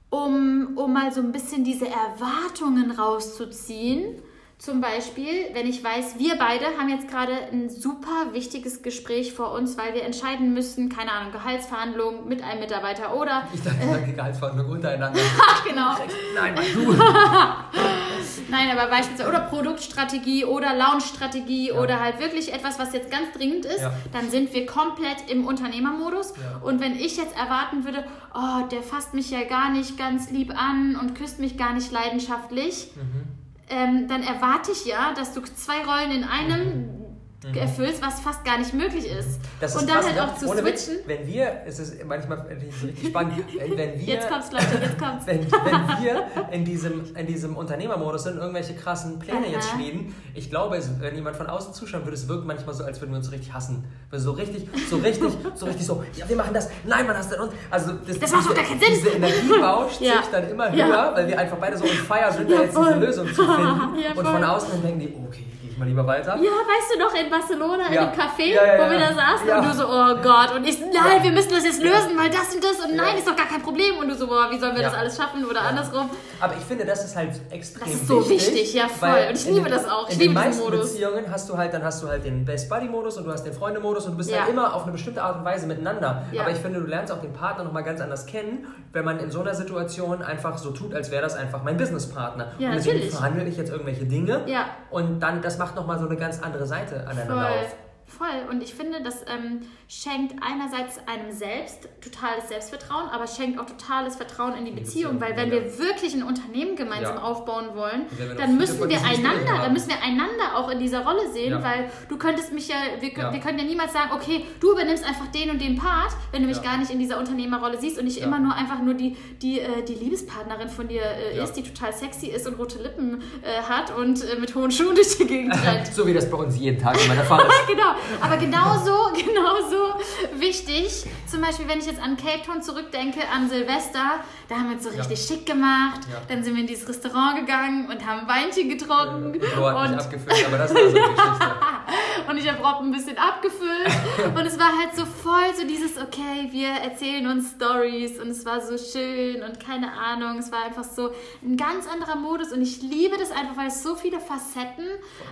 um, 0.09 0.77
um 0.77 0.93
mal 0.93 1.11
so 1.11 1.19
ein 1.21 1.31
bisschen 1.31 1.63
diese 1.63 1.87
Erwartungen 1.87 2.91
rauszuziehen. 2.91 4.21
Zum 4.63 4.79
Beispiel, 4.79 5.49
wenn 5.51 5.67
ich 5.67 5.83
weiß, 5.83 6.17
wir 6.19 6.37
beide 6.37 6.63
haben 6.79 6.87
jetzt 6.87 7.09
gerade 7.09 7.33
ein 7.51 7.69
super 7.69 8.31
wichtiges 8.31 8.81
Gespräch 8.81 9.33
vor 9.33 9.51
uns, 9.51 9.77
weil 9.77 9.93
wir 9.93 10.03
entscheiden 10.05 10.53
müssen, 10.53 10.87
keine 10.87 11.11
Ahnung, 11.11 11.33
Gehaltsverhandlungen 11.33 12.29
mit 12.29 12.41
einem 12.41 12.61
Mitarbeiter 12.61 13.13
oder, 13.13 13.45
Ich 13.53 13.61
dachte, 13.61 13.81
äh, 13.81 14.13
Gehaltsverhandlung 14.13 14.69
untereinander. 14.71 15.19
ach 15.49 15.65
genau, 15.65 15.97
Nein, 16.33 16.55
du. 16.73 16.93
Nein, 18.49 18.69
aber 18.77 18.89
beispielsweise 18.89 19.27
oder 19.27 19.41
Produktstrategie 19.41 20.45
oder 20.45 20.73
Launchstrategie 20.73 21.67
Ja. 21.67 21.81
oder 21.81 21.99
halt 21.99 22.21
wirklich 22.21 22.53
etwas, 22.53 22.79
was 22.79 22.93
jetzt 22.93 23.11
ganz 23.11 23.33
dringend 23.33 23.65
ist, 23.65 23.81
Ja. 23.81 23.91
dann 24.13 24.29
sind 24.29 24.53
wir 24.53 24.65
komplett 24.65 25.29
im 25.29 25.45
Unternehmermodus. 25.45 26.35
Ja. 26.37 26.61
Und 26.65 26.79
wenn 26.79 26.95
ich 26.95 27.17
jetzt 27.17 27.35
erwarten 27.35 27.83
würde, 27.83 28.05
oh, 28.33 28.65
der 28.71 28.81
fasst 28.81 29.13
mich 29.13 29.29
ja 29.29 29.43
gar 29.43 29.71
nicht 29.71 29.97
ganz 29.97 30.31
lieb 30.31 30.53
an 30.57 30.95
und 30.95 31.15
küsst 31.15 31.39
mich 31.39 31.57
gar 31.57 31.73
nicht 31.73 31.91
leidenschaftlich, 31.91 32.91
Mhm. 32.95 33.42
Ähm, 33.69 34.07
dann 34.07 34.23
erwarte 34.23 34.71
ich 34.71 34.85
ja, 34.85 35.13
dass 35.13 35.33
du 35.33 35.41
zwei 35.41 35.83
Rollen 35.83 36.11
in 36.11 36.23
einem 36.23 37.02
mhm. 37.43 37.55
erfüllst, 37.55 38.01
was 38.01 38.19
fast 38.19 38.43
gar 38.45 38.57
nicht 38.57 38.73
möglich 38.73 39.05
ist. 39.05 39.39
Das 39.59 39.75
ist 39.75 39.81
und 39.81 39.89
dann 39.89 40.03
halt 40.03 40.19
auch 40.19 40.37
zu 40.37 40.47
switchen. 40.47 40.65
Witz, 40.65 40.89
wenn 41.05 41.27
wir, 41.27 41.61
es 41.65 41.79
ist 41.79 42.03
manchmal 42.05 42.39
richtig 42.41 43.09
spannend, 43.09 43.33
wenn 43.57 43.99
wir, 43.99 44.15
jetzt 44.15 44.29
kommt's 44.29 44.51
Leute, 44.51 44.79
jetzt 44.81 44.97
kommt's. 44.97 45.25
Wenn, 45.25 45.51
wenn 45.51 46.03
wir 46.03 46.27
in 46.51 46.65
diesem, 46.65 47.15
in 47.15 47.27
diesem 47.27 47.57
Unternehmermodus 47.57 48.23
sind, 48.23 48.37
irgendwelche 48.37 48.75
krassen 48.75 49.19
Pläne 49.19 49.47
Aha. 49.47 49.53
jetzt 49.53 49.69
schmieden, 49.71 50.15
ich 50.33 50.49
glaube, 50.49 50.79
wenn 50.99 51.15
jemand 51.15 51.35
von 51.35 51.47
außen 51.47 51.73
zuschauen 51.73 52.03
würde, 52.03 52.15
es 52.15 52.27
wirkt 52.27 52.45
manchmal 52.45 52.75
so, 52.75 52.83
als 52.83 53.01
würden 53.01 53.11
wir 53.11 53.17
uns 53.17 53.31
richtig 53.31 53.53
hassen. 53.53 53.85
Weil 54.09 54.19
so 54.19 54.31
richtig, 54.31 54.67
so 54.89 54.97
richtig, 54.97 55.31
so 55.55 55.65
richtig 55.65 55.85
so, 55.85 56.03
ja, 56.15 56.27
wir 56.27 56.35
machen 56.35 56.53
das, 56.53 56.69
nein, 56.83 57.05
man 57.05 57.17
hast 57.17 57.31
denn 57.31 57.39
uns. 57.39 57.53
Also 57.69 57.93
das, 58.07 58.19
das 58.19 58.31
macht 58.31 58.49
doch 58.49 58.55
gar 58.55 58.65
keinen 58.65 58.79
Sinn. 58.79 58.89
Diese 58.93 59.09
Energie 59.09 59.59
bauscht 59.59 60.01
ja. 60.01 60.21
sich 60.21 60.31
dann 60.31 60.49
immer 60.49 60.71
höher, 60.71 60.77
ja. 60.77 61.11
weil 61.15 61.27
wir 61.27 61.39
einfach 61.39 61.57
beide 61.57 61.77
so 61.77 61.83
on 61.83 61.89
fire 61.89 62.31
sind, 62.31 62.49
da 62.49 62.61
jetzt 62.61 62.77
diese 62.77 62.99
Lösung 62.99 63.27
zu 63.27 63.45
finden. 63.45 63.99
Ja, 64.03 64.13
und 64.15 64.25
von 64.25 64.43
außen 64.43 64.81
denken 64.81 64.99
die, 64.99 65.13
okay, 65.27 65.45
ich 65.73 65.79
mal 65.79 65.87
lieber 65.87 66.05
weiter. 66.07 66.37
Ja, 66.37 66.51
weißt 66.51 66.93
du 66.93 66.99
noch, 66.99 67.13
in 67.13 67.29
Barcelona, 67.29 67.91
ja. 67.91 68.01
in 68.01 68.09
dem 68.09 68.19
Café, 68.19 68.53
ja, 68.53 68.65
ja, 68.65 68.85
wo 68.85 68.91
wir 68.91 68.99
da 68.99 69.13
saßen 69.13 69.49
und 69.49 69.65
du 69.65 69.73
so, 69.73 69.85
oh 69.87 70.15
Gott, 70.21 70.55
und 70.55 70.67
ich, 70.67 70.79
nein, 70.79 71.21
wir 71.21 71.31
müssen 71.31 71.51
das 71.51 71.63
jetzt 71.63 71.81
lösen, 71.81 72.17
weil 72.17 72.29
das 72.29 72.53
und 72.53 72.63
das 72.63 72.79
und 72.85 72.95
nein, 72.95 73.17
ist 73.17 73.27
doch 73.27 73.35
gar 73.35 73.47
kein 73.47 73.61
Problem. 73.61 73.97
Und 73.97 74.09
du 74.09 74.15
so, 74.15 74.27
boah, 74.27 74.49
wie 74.49 74.59
sollen 74.59 74.75
wir 74.75 74.83
das 74.83 74.93
alles 74.93 75.17
schaffen 75.17 75.45
oder 75.45 75.61
andersrum. 75.61 76.09
Aber 76.39 76.53
ich 76.57 76.63
finde, 76.63 76.85
das 76.85 77.03
ist 77.03 77.15
halt 77.15 77.39
extrem 77.51 77.87
wichtig. 77.87 77.93
Das 77.93 78.01
ist 78.01 78.07
so 78.07 78.29
wichtig, 78.29 78.53
wichtig 78.53 78.73
ja 78.73 78.87
voll. 78.87 79.25
Und 79.29 79.35
ich 79.35 79.45
liebe 79.45 79.63
den, 79.63 79.71
das 79.73 79.89
auch. 79.89 80.09
Ich 80.09 80.17
liebe 80.17 80.39
diesen 80.39 80.63
Modus. 80.63 80.93
Beziehungen 80.93 81.25
hast 81.29 81.49
du 81.49 81.57
halt, 81.57 81.73
dann 81.73 81.83
hast 81.83 82.03
du 82.03 82.07
halt 82.07 82.23
den 82.23 82.45
Best 82.45 82.69
Buddy 82.69 82.87
Modus 82.87 83.17
und 83.17 83.25
du 83.25 83.31
hast 83.31 83.43
den 83.43 83.53
Freunde 83.53 83.79
Modus 83.79 84.05
und 84.05 84.13
du 84.13 84.17
bist 84.17 84.29
ja. 84.29 84.41
halt 84.41 84.49
immer 84.49 84.73
auf 84.73 84.83
eine 84.83 84.91
bestimmte 84.91 85.21
Art 85.21 85.37
und 85.37 85.45
Weise 85.45 85.67
miteinander. 85.67 86.23
Aber 86.39 86.51
ich 86.51 86.57
finde, 86.57 86.79
du 86.79 86.87
lernst 86.87 87.11
auch 87.11 87.21
den 87.21 87.33
Partner 87.33 87.63
nochmal 87.63 87.83
ganz 87.83 88.01
anders 88.01 88.25
kennen, 88.25 88.67
wenn 88.91 89.05
man 89.05 89.19
in 89.19 89.31
so 89.31 89.41
einer 89.41 89.55
Situation 89.55 90.21
einfach 90.21 90.57
so 90.57 90.71
tut, 90.71 90.93
als 90.93 91.11
wäre 91.11 91.21
das 91.21 91.35
einfach 91.35 91.63
mein 91.63 91.77
Businesspartner. 91.77 92.47
Ja, 92.59 92.69
und 92.69 92.75
deswegen 92.75 92.95
natürlich. 92.95 93.15
verhandle 93.15 93.43
ich 93.45 93.57
jetzt 93.57 93.71
irgendwelche 93.71 94.05
Dinge. 94.05 94.43
Ja. 94.45 94.65
Und 94.89 95.19
dann, 95.19 95.41
das 95.41 95.59
macht 95.63 95.75
nochmal 95.77 95.97
so 95.97 96.05
eine 96.07 96.17
ganz 96.17 96.41
andere 96.43 96.65
Seite 96.65 97.07
aneinander 97.07 97.33
Voll. 97.35 97.59
auf. 97.63 97.75
Voll. 98.17 98.49
Und 98.49 98.61
ich 98.61 98.73
finde, 98.73 99.01
das 99.01 99.21
ähm, 99.27 99.61
schenkt 99.87 100.35
einerseits 100.41 100.99
einem 101.07 101.31
selbst 101.31 101.87
totales 102.01 102.47
Selbstvertrauen, 102.47 103.09
aber 103.09 103.27
schenkt 103.27 103.59
auch 103.59 103.65
totales 103.65 104.15
Vertrauen 104.15 104.55
in 104.55 104.65
die 104.65 104.71
Beziehung. 104.71 105.19
Weil 105.19 105.35
wenn 105.35 105.47
ja. 105.47 105.55
wir 105.55 105.79
wirklich 105.79 106.13
ein 106.13 106.23
Unternehmen 106.23 106.75
gemeinsam 106.75 107.15
ja. 107.15 107.21
aufbauen 107.21 107.75
wollen, 107.75 108.05
dann 108.37 108.57
müssen 108.57 108.87
wir 108.87 108.97
einander, 109.03 109.61
dann 109.61 109.73
müssen 109.73 109.89
wir 109.89 110.01
einander 110.01 110.57
auch 110.57 110.69
in 110.69 110.79
dieser 110.79 111.03
Rolle 111.05 111.31
sehen, 111.31 111.51
ja. 111.51 111.63
weil 111.63 111.89
du 112.09 112.17
könntest 112.17 112.53
mich 112.53 112.67
ja, 112.67 112.75
wir, 112.99 113.09
wir 113.09 113.39
können 113.39 113.57
ja 113.57 113.65
niemals 113.65 113.93
sagen, 113.93 114.11
okay, 114.13 114.45
du 114.59 114.71
übernimmst 114.71 115.03
einfach 115.05 115.27
den 115.27 115.49
und 115.49 115.61
den 115.61 115.75
Part, 115.75 116.11
wenn 116.31 116.41
du 116.41 116.47
mich 116.47 116.61
gar 116.61 116.77
nicht 116.77 116.91
in 116.91 116.99
dieser 116.99 117.17
Unternehmerrolle 117.19 117.79
siehst 117.79 117.97
und 117.97 118.05
nicht 118.05 118.17
immer 118.17 118.39
nur 118.39 118.53
einfach 118.53 118.81
nur 118.81 118.93
die, 118.93 119.15
die, 119.41 119.59
äh, 119.59 119.83
die 119.87 119.95
Liebespartnerin 119.95 120.69
von 120.69 120.87
dir 120.87 121.01
äh, 121.01 121.43
ist, 121.43 121.53
die 121.53 121.63
total 121.63 121.93
sexy 121.93 122.27
ist 122.27 122.47
und 122.47 122.59
rote 122.59 122.81
Lippen 122.81 123.21
äh, 123.41 123.61
hat 123.63 123.95
und 123.95 124.23
äh, 124.23 124.39
mit 124.39 124.53
hohen 124.55 124.71
Schuhen 124.71 124.95
durch 124.95 125.17
die 125.17 125.25
Gegend 125.25 125.53
rennt. 125.65 125.87
so 125.87 126.05
wie 126.05 126.13
das 126.13 126.29
bei 126.29 126.37
uns 126.37 126.57
jeden 126.57 126.81
Tag 126.81 126.99
in 127.01 127.07
meiner 127.07 127.23
Fall 127.23 127.41
ist. 127.47 127.67
genau. 127.67 127.95
Aber 128.21 128.37
genauso, 128.37 129.11
genauso 129.13 129.99
wichtig, 130.35 131.05
zum 131.27 131.41
Beispiel, 131.41 131.67
wenn 131.67 131.79
ich 131.79 131.85
jetzt 131.85 132.01
an 132.01 132.17
Cape 132.17 132.41
Town 132.45 132.61
zurückdenke, 132.61 133.21
an 133.33 133.49
Silvester, 133.49 134.19
da 134.47 134.55
haben 134.55 134.69
wir 134.69 134.75
uns 134.75 134.83
so 134.83 134.89
richtig 134.89 135.29
ja. 135.29 135.35
schick 135.35 135.45
gemacht. 135.45 136.01
Ja. 136.11 136.21
Dann 136.27 136.43
sind 136.43 136.55
wir 136.55 136.61
in 136.61 136.67
dieses 136.67 136.87
Restaurant 136.87 137.37
gegangen 137.39 137.89
und 137.89 138.05
haben 138.05 138.27
Weinchen 138.27 138.69
getrunken. 138.69 139.39
Ja, 139.41 139.83
und 139.83 139.93
abgefüllt, 139.95 140.45
aber 140.47 140.57
das 140.57 140.73
war 140.73 140.89
so 140.89 140.97
und 142.29 142.37
ich 142.37 142.49
habe 142.49 142.63
Rob 142.63 142.81
ein 142.81 142.91
bisschen 142.91 143.17
abgefüllt. 143.17 143.87
und 144.35 144.45
es 144.45 144.59
war 144.59 144.77
halt 144.77 144.95
so 144.95 145.05
voll 145.05 145.53
so 145.57 145.65
dieses, 145.67 145.97
okay, 145.97 146.49
wir 146.51 146.69
erzählen 146.69 147.27
uns 147.27 147.51
Stories 147.51 148.19
und 148.19 148.29
es 148.29 148.45
war 148.45 148.61
so 148.61 148.77
schön 148.77 149.43
und 149.43 149.59
keine 149.59 149.91
Ahnung. 149.93 150.37
Es 150.39 150.51
war 150.51 150.65
einfach 150.65 150.83
so 150.83 151.11
ein 151.41 151.57
ganz 151.57 151.87
anderer 151.87 152.15
Modus 152.15 152.51
und 152.51 152.61
ich 152.61 152.81
liebe 152.81 153.17
das 153.17 153.31
einfach, 153.31 153.57
weil 153.57 153.67
es 153.67 153.83
so 153.83 153.95
viele 153.95 154.19
Facetten 154.19 154.87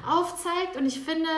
aufzeigt 0.08 0.78
und 0.78 0.86
ich 0.86 1.00
finde, 1.00 1.30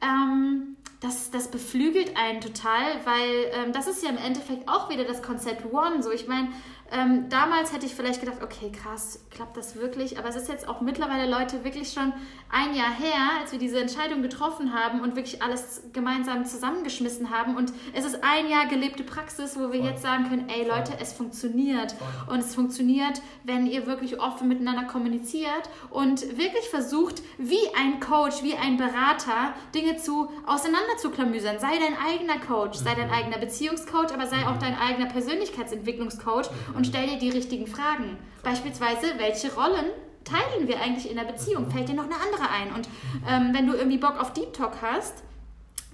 ähm, 0.00 0.75
das, 1.06 1.30
das 1.30 1.48
beflügelt 1.48 2.16
einen 2.16 2.40
total, 2.40 2.82
weil 3.04 3.50
ähm, 3.52 3.72
das 3.72 3.86
ist 3.86 4.02
ja 4.02 4.10
im 4.10 4.18
Endeffekt 4.18 4.68
auch 4.68 4.90
wieder 4.90 5.04
das 5.04 5.22
Konzept 5.22 5.72
One. 5.72 6.02
So, 6.02 6.10
ich 6.10 6.26
meine, 6.26 6.48
ähm, 6.92 7.28
damals 7.28 7.72
hätte 7.72 7.86
ich 7.86 7.94
vielleicht 7.94 8.20
gedacht, 8.20 8.42
okay, 8.42 8.70
krass, 8.70 9.24
klappt 9.30 9.56
das 9.56 9.76
wirklich? 9.76 10.18
Aber 10.18 10.28
es 10.28 10.36
ist 10.36 10.48
jetzt 10.48 10.68
auch 10.68 10.80
mittlerweile 10.80 11.28
Leute 11.28 11.64
wirklich 11.64 11.92
schon 11.92 12.12
ein 12.48 12.74
Jahr 12.74 12.92
her, 12.92 13.40
als 13.40 13.52
wir 13.52 13.58
diese 13.58 13.80
Entscheidung 13.80 14.22
getroffen 14.22 14.72
haben 14.72 15.00
und 15.00 15.16
wirklich 15.16 15.42
alles 15.42 15.82
gemeinsam 15.92 16.44
zusammengeschmissen 16.44 17.30
haben. 17.30 17.56
Und 17.56 17.72
es 17.92 18.04
ist 18.04 18.22
ein 18.22 18.48
Jahr 18.48 18.66
gelebte 18.66 19.02
Praxis, 19.02 19.56
wo 19.56 19.72
wir 19.72 19.80
Voll. 19.80 19.88
jetzt 19.90 20.02
sagen 20.02 20.28
können, 20.28 20.48
ey 20.48 20.66
Leute, 20.66 20.92
Voll. 20.92 21.00
es 21.00 21.12
funktioniert. 21.12 21.92
Voll. 21.92 22.34
Und 22.34 22.40
es 22.40 22.54
funktioniert, 22.54 23.20
wenn 23.42 23.66
ihr 23.66 23.86
wirklich 23.86 24.20
offen 24.20 24.46
miteinander 24.46 24.84
kommuniziert 24.84 25.68
und 25.90 26.38
wirklich 26.38 26.68
versucht, 26.68 27.22
wie 27.38 27.74
ein 27.76 27.98
Coach, 28.00 28.42
wie 28.42 28.54
ein 28.54 28.76
Berater, 28.76 29.54
Dinge 29.74 29.96
zu 29.96 30.30
auseinander 30.46 30.96
zu 30.98 31.10
klamüsern. 31.10 31.58
Sei 31.58 31.72
dein 31.78 31.96
eigener 31.98 32.38
Coach, 32.38 32.78
sei 32.78 32.94
dein 32.94 33.08
mhm. 33.08 33.14
eigener 33.14 33.38
Beziehungscoach, 33.38 34.12
aber 34.14 34.26
sei 34.26 34.46
auch 34.46 34.54
mhm. 34.54 34.60
dein 34.60 34.78
eigener 34.78 35.06
Persönlichkeitsentwicklungscoach. 35.06 36.48
Mhm 36.76 36.78
und 36.78 36.86
stell 36.86 37.08
dir 37.08 37.18
die 37.18 37.30
richtigen 37.30 37.66
Fragen. 37.66 38.18
Beispielsweise, 38.42 39.18
welche 39.18 39.52
Rollen 39.54 39.86
teilen 40.24 40.68
wir 40.68 40.80
eigentlich 40.80 41.10
in 41.10 41.16
der 41.16 41.24
Beziehung? 41.24 41.66
Mhm. 41.66 41.70
Fällt 41.70 41.88
dir 41.88 41.94
noch 41.94 42.04
eine 42.04 42.16
andere 42.16 42.50
ein? 42.50 42.72
Und 42.74 42.88
ähm, 43.28 43.54
wenn 43.54 43.66
du 43.66 43.74
irgendwie 43.74 43.98
Bock 43.98 44.20
auf 44.20 44.32
Deep 44.32 44.52
Talk 44.52 44.82
hast, 44.82 45.22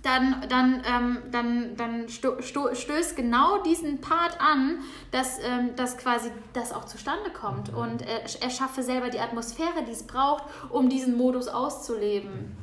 dann, 0.02 0.44
dann, 0.48 0.82
ähm, 0.84 1.18
dann, 1.30 1.76
dann 1.76 2.08
sto, 2.08 2.42
sto, 2.42 2.74
stößt 2.74 3.14
genau 3.14 3.62
diesen 3.62 4.00
Part 4.00 4.40
an, 4.40 4.80
dass, 5.12 5.38
ähm, 5.38 5.76
dass 5.76 5.96
quasi 5.96 6.30
das 6.54 6.72
auch 6.72 6.86
zustande 6.86 7.30
kommt. 7.30 7.70
Mhm. 7.70 7.78
Und 7.78 8.02
er, 8.02 8.22
er 8.40 8.50
schaffe 8.50 8.82
selber 8.82 9.10
die 9.10 9.20
Atmosphäre, 9.20 9.84
die 9.86 9.92
es 9.92 10.02
braucht, 10.02 10.44
um 10.70 10.88
diesen 10.88 11.16
Modus 11.16 11.46
auszuleben. 11.46 12.56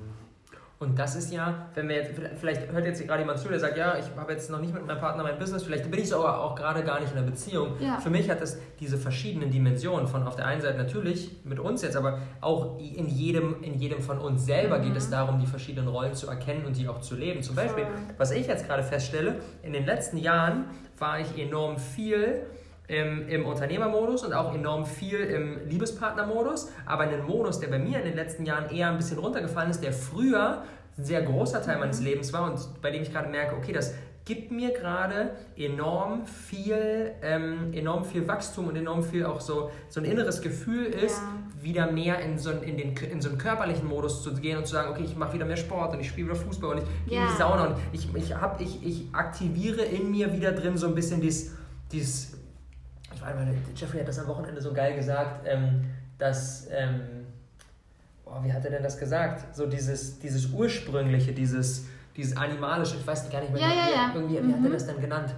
Und 0.79 0.97
das 0.97 1.17
ist 1.17 1.33
ja, 1.33 1.67
wenn 1.75 1.89
wir 1.89 1.97
jetzt, 1.97 2.13
vielleicht 2.39 2.71
hört 2.71 2.85
jetzt 2.85 3.05
gerade 3.05 3.19
jemand 3.19 3.39
zu, 3.39 3.49
der 3.49 3.59
sagt, 3.59 3.75
ja, 3.75 3.97
ich 3.97 4.05
habe 4.15 4.31
jetzt 4.31 4.49
noch 4.49 4.61
nicht 4.61 4.73
mit 4.73 4.87
meinem 4.87 4.97
Partner 4.97 5.23
mein 5.23 5.37
Business, 5.37 5.63
vielleicht 5.63 5.91
bin 5.91 5.99
ich 5.99 6.07
so 6.07 6.25
aber 6.25 6.41
auch 6.41 6.55
gerade 6.55 6.85
gar 6.85 7.01
nicht 7.01 7.11
in 7.11 7.17
einer 7.17 7.27
Beziehung. 7.27 7.73
Ja. 7.81 7.99
Für 7.99 8.09
mich 8.09 8.29
hat 8.29 8.39
es 8.39 8.57
diese 8.79 8.97
verschiedenen 8.97 9.51
Dimensionen 9.51 10.07
von 10.07 10.25
auf 10.25 10.37
der 10.37 10.45
einen 10.45 10.61
Seite 10.61 10.77
natürlich 10.77 11.35
mit 11.43 11.59
uns 11.59 11.81
jetzt, 11.81 11.97
aber 11.97 12.19
auch 12.39 12.79
in 12.79 13.09
jedem, 13.09 13.61
in 13.61 13.73
jedem 13.73 14.01
von 14.01 14.19
uns 14.19 14.45
selber 14.45 14.79
mhm. 14.79 14.83
geht 14.83 14.95
es 14.95 15.07
mhm. 15.07 15.11
darum, 15.11 15.39
die 15.41 15.47
verschiedenen 15.47 15.89
Rollen 15.89 16.13
zu 16.13 16.27
erkennen 16.27 16.65
und 16.65 16.77
die 16.77 16.87
auch 16.87 17.01
zu 17.01 17.15
leben. 17.15 17.43
Zum 17.43 17.57
Beispiel, 17.57 17.85
was 18.17 18.31
ich 18.31 18.47
jetzt 18.47 18.65
gerade 18.65 18.83
feststelle, 18.83 19.35
in 19.63 19.73
den 19.73 19.85
letzten 19.85 20.15
Jahren 20.15 20.63
war 20.97 21.19
ich 21.19 21.37
enorm 21.37 21.77
viel 21.77 22.45
im, 22.89 23.30
im 23.30 23.45
Unternehmermodus 23.45 24.23
und 24.23 24.34
auch 24.34 24.54
enorm 24.54 24.86
viel 24.86 25.19
im 25.19 25.69
Liebespartnermodus, 25.69 26.71
aber 26.86 27.04
einen 27.04 27.23
Modus, 27.23 27.60
der 27.60 27.67
bei 27.67 27.80
mir 27.80 27.99
in 27.99 28.06
den 28.06 28.15
letzten 28.15 28.45
Jahren 28.45 28.69
eher 28.71 28.89
ein 28.89 28.97
bisschen 28.97 29.19
runtergefallen 29.19 29.69
ist, 29.69 29.84
der 29.84 29.93
früher 29.93 30.63
ein 30.97 31.06
sehr 31.06 31.21
großer 31.21 31.62
Teil 31.62 31.78
meines 31.78 32.02
Lebens 32.02 32.34
war 32.34 32.52
und 32.52 32.82
bei 32.82 32.89
dem 32.89 33.04
ich 33.04 33.13
gerade 33.13 33.30
merke, 33.30 33.56
okay, 33.56 33.71
das 33.71 33.93
gibt 34.25 34.52
mir 34.52 34.71
gerade 34.71 35.32
enorm 35.56 36.25
viel, 36.25 37.12
ähm, 37.21 37.73
enorm 37.73 38.06
viel 38.06 38.28
Wachstum 38.28 38.67
und 38.67 38.75
enorm 38.75 39.04
viel 39.04 39.25
auch 39.25 39.39
so, 39.39 39.71
so 39.88 39.99
ein 39.99 40.06
inneres 40.06 40.41
Gefühl 40.41 40.86
ist, 40.86 41.17
ja. 41.17 41.63
wieder 41.63 41.91
mehr 41.91 42.19
in 42.19 42.38
so, 42.39 42.52
in, 42.52 42.78
den, 42.78 42.95
in 42.95 43.21
so 43.21 43.30
einen 43.30 43.38
körperlichen 43.38 43.88
Modus 43.88 44.23
zu 44.23 44.34
gehen 44.34 44.58
und 44.58 44.65
zu 44.65 44.73
sagen, 44.73 44.91
okay, 44.91 45.04
ich 45.04 45.15
mache 45.15 45.34
wieder 45.34 45.45
mehr 45.45 45.58
Sport 45.58 45.93
und 45.93 45.99
ich 45.99 46.10
spiele 46.10 46.28
wieder 46.28 46.36
Fußball 46.36 46.75
und 46.75 46.78
ich 46.80 47.10
gehe 47.10 47.17
ja. 47.17 47.25
in 47.25 47.32
die 47.32 47.38
Sauna 47.38 47.67
und 47.67 47.75
ich, 47.91 48.13
ich, 48.15 48.36
hab, 48.36 48.60
ich, 48.62 48.84
ich 48.86 49.08
aktiviere 49.13 49.82
in 49.82 50.12
mir 50.12 50.34
wieder 50.34 50.52
drin 50.52 50.78
so 50.78 50.88
ein 50.88 50.95
bisschen 50.95 51.21
dieses, 51.21 51.56
dieses 51.91 52.38
ich 53.19 53.36
weiß 53.36 53.45
nicht, 53.47 53.79
Jeffrey 53.79 53.99
hat 53.99 54.08
das 54.08 54.19
am 54.19 54.27
Wochenende 54.27 54.62
so 54.62 54.73
geil 54.73 54.95
gesagt, 54.95 55.45
ähm, 55.47 55.86
dass, 56.17 56.67
ähm, 56.71 57.01
oh, 58.25 58.43
wie 58.43 58.51
hat 58.51 58.63
er 58.65 58.71
denn 58.71 58.84
das 58.84 58.97
gesagt? 58.97 59.55
So 59.55 59.65
dieses, 59.65 60.19
dieses 60.19 60.47
ursprüngliche, 60.51 61.34
dieses, 61.34 61.86
dieses 62.15 62.36
animalische, 62.38 62.97
ich 62.97 63.05
weiß 63.05 63.29
gar 63.29 63.41
nicht 63.41 63.53
mehr, 63.53 63.62
ja, 63.62 63.67
wie, 63.67 63.73
ja, 63.73 63.95
ja. 63.95 64.12
Irgendwie, 64.15 64.38
wie 64.38 64.41
mhm. 64.41 64.53
hat 64.53 64.63
er 64.63 64.69
mhm. 64.69 64.73
das 64.73 64.86
denn 64.86 65.01
genannt? 65.01 65.36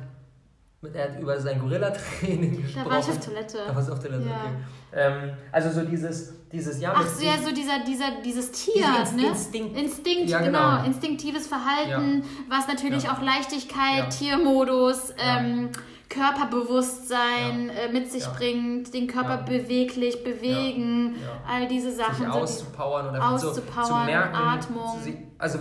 Er 0.94 1.04
hat 1.04 1.20
über 1.20 1.40
sein 1.40 1.60
Gorilla-Training 1.60 2.62
gesprochen. 2.64 2.86
Da 2.86 2.90
war 2.90 3.00
ich 3.00 3.08
auf 3.08 3.20
Toilette. 3.20 3.58
Da 3.68 3.76
war 3.76 3.84
ich 3.84 3.90
auf 3.90 4.00
Toilette, 4.00 4.24
okay. 4.24 4.56
Ähm, 4.94 5.34
also 5.52 5.70
so 5.70 5.86
dieses, 5.86 6.34
dieses 6.52 6.82
ja, 6.82 6.94
Ach 6.96 7.08
so, 7.08 7.24
ja, 7.24 7.34
so 7.44 7.54
dieser, 7.54 7.80
dieser, 7.86 8.22
dieses 8.24 8.52
Tier, 8.52 8.86
Inst 9.00 9.16
ne? 9.16 9.28
Instinkt. 9.28 9.78
Instinkt, 9.78 10.30
ja, 10.30 10.40
genau. 10.40 10.78
genau. 10.78 10.86
Instinktives 10.86 11.48
Verhalten, 11.48 12.24
ja. 12.24 12.58
was 12.58 12.68
natürlich 12.68 13.10
auch 13.10 13.22
Leichtigkeit, 13.22 14.10
Tiermodus, 14.10 15.14
ähm, 15.18 15.70
Körperbewusstsein 16.10 17.70
äh, 17.70 17.92
mit 17.92 18.12
sich 18.12 18.26
bringt, 18.28 18.94
den 18.94 19.08
Körper 19.08 19.38
beweglich 19.38 20.24
bewegen, 20.24 21.16
all 21.48 21.68
diese 21.68 21.92
Sachen. 21.92 22.26
Sich 22.26 22.28
auszupowern 22.28 23.10
und 23.10 23.16
auszupowern, 23.16 23.86
so, 23.86 23.94
zu 23.94 24.06
merken, 24.06 24.36
Atmung. 24.36 25.00
Also 25.38 25.60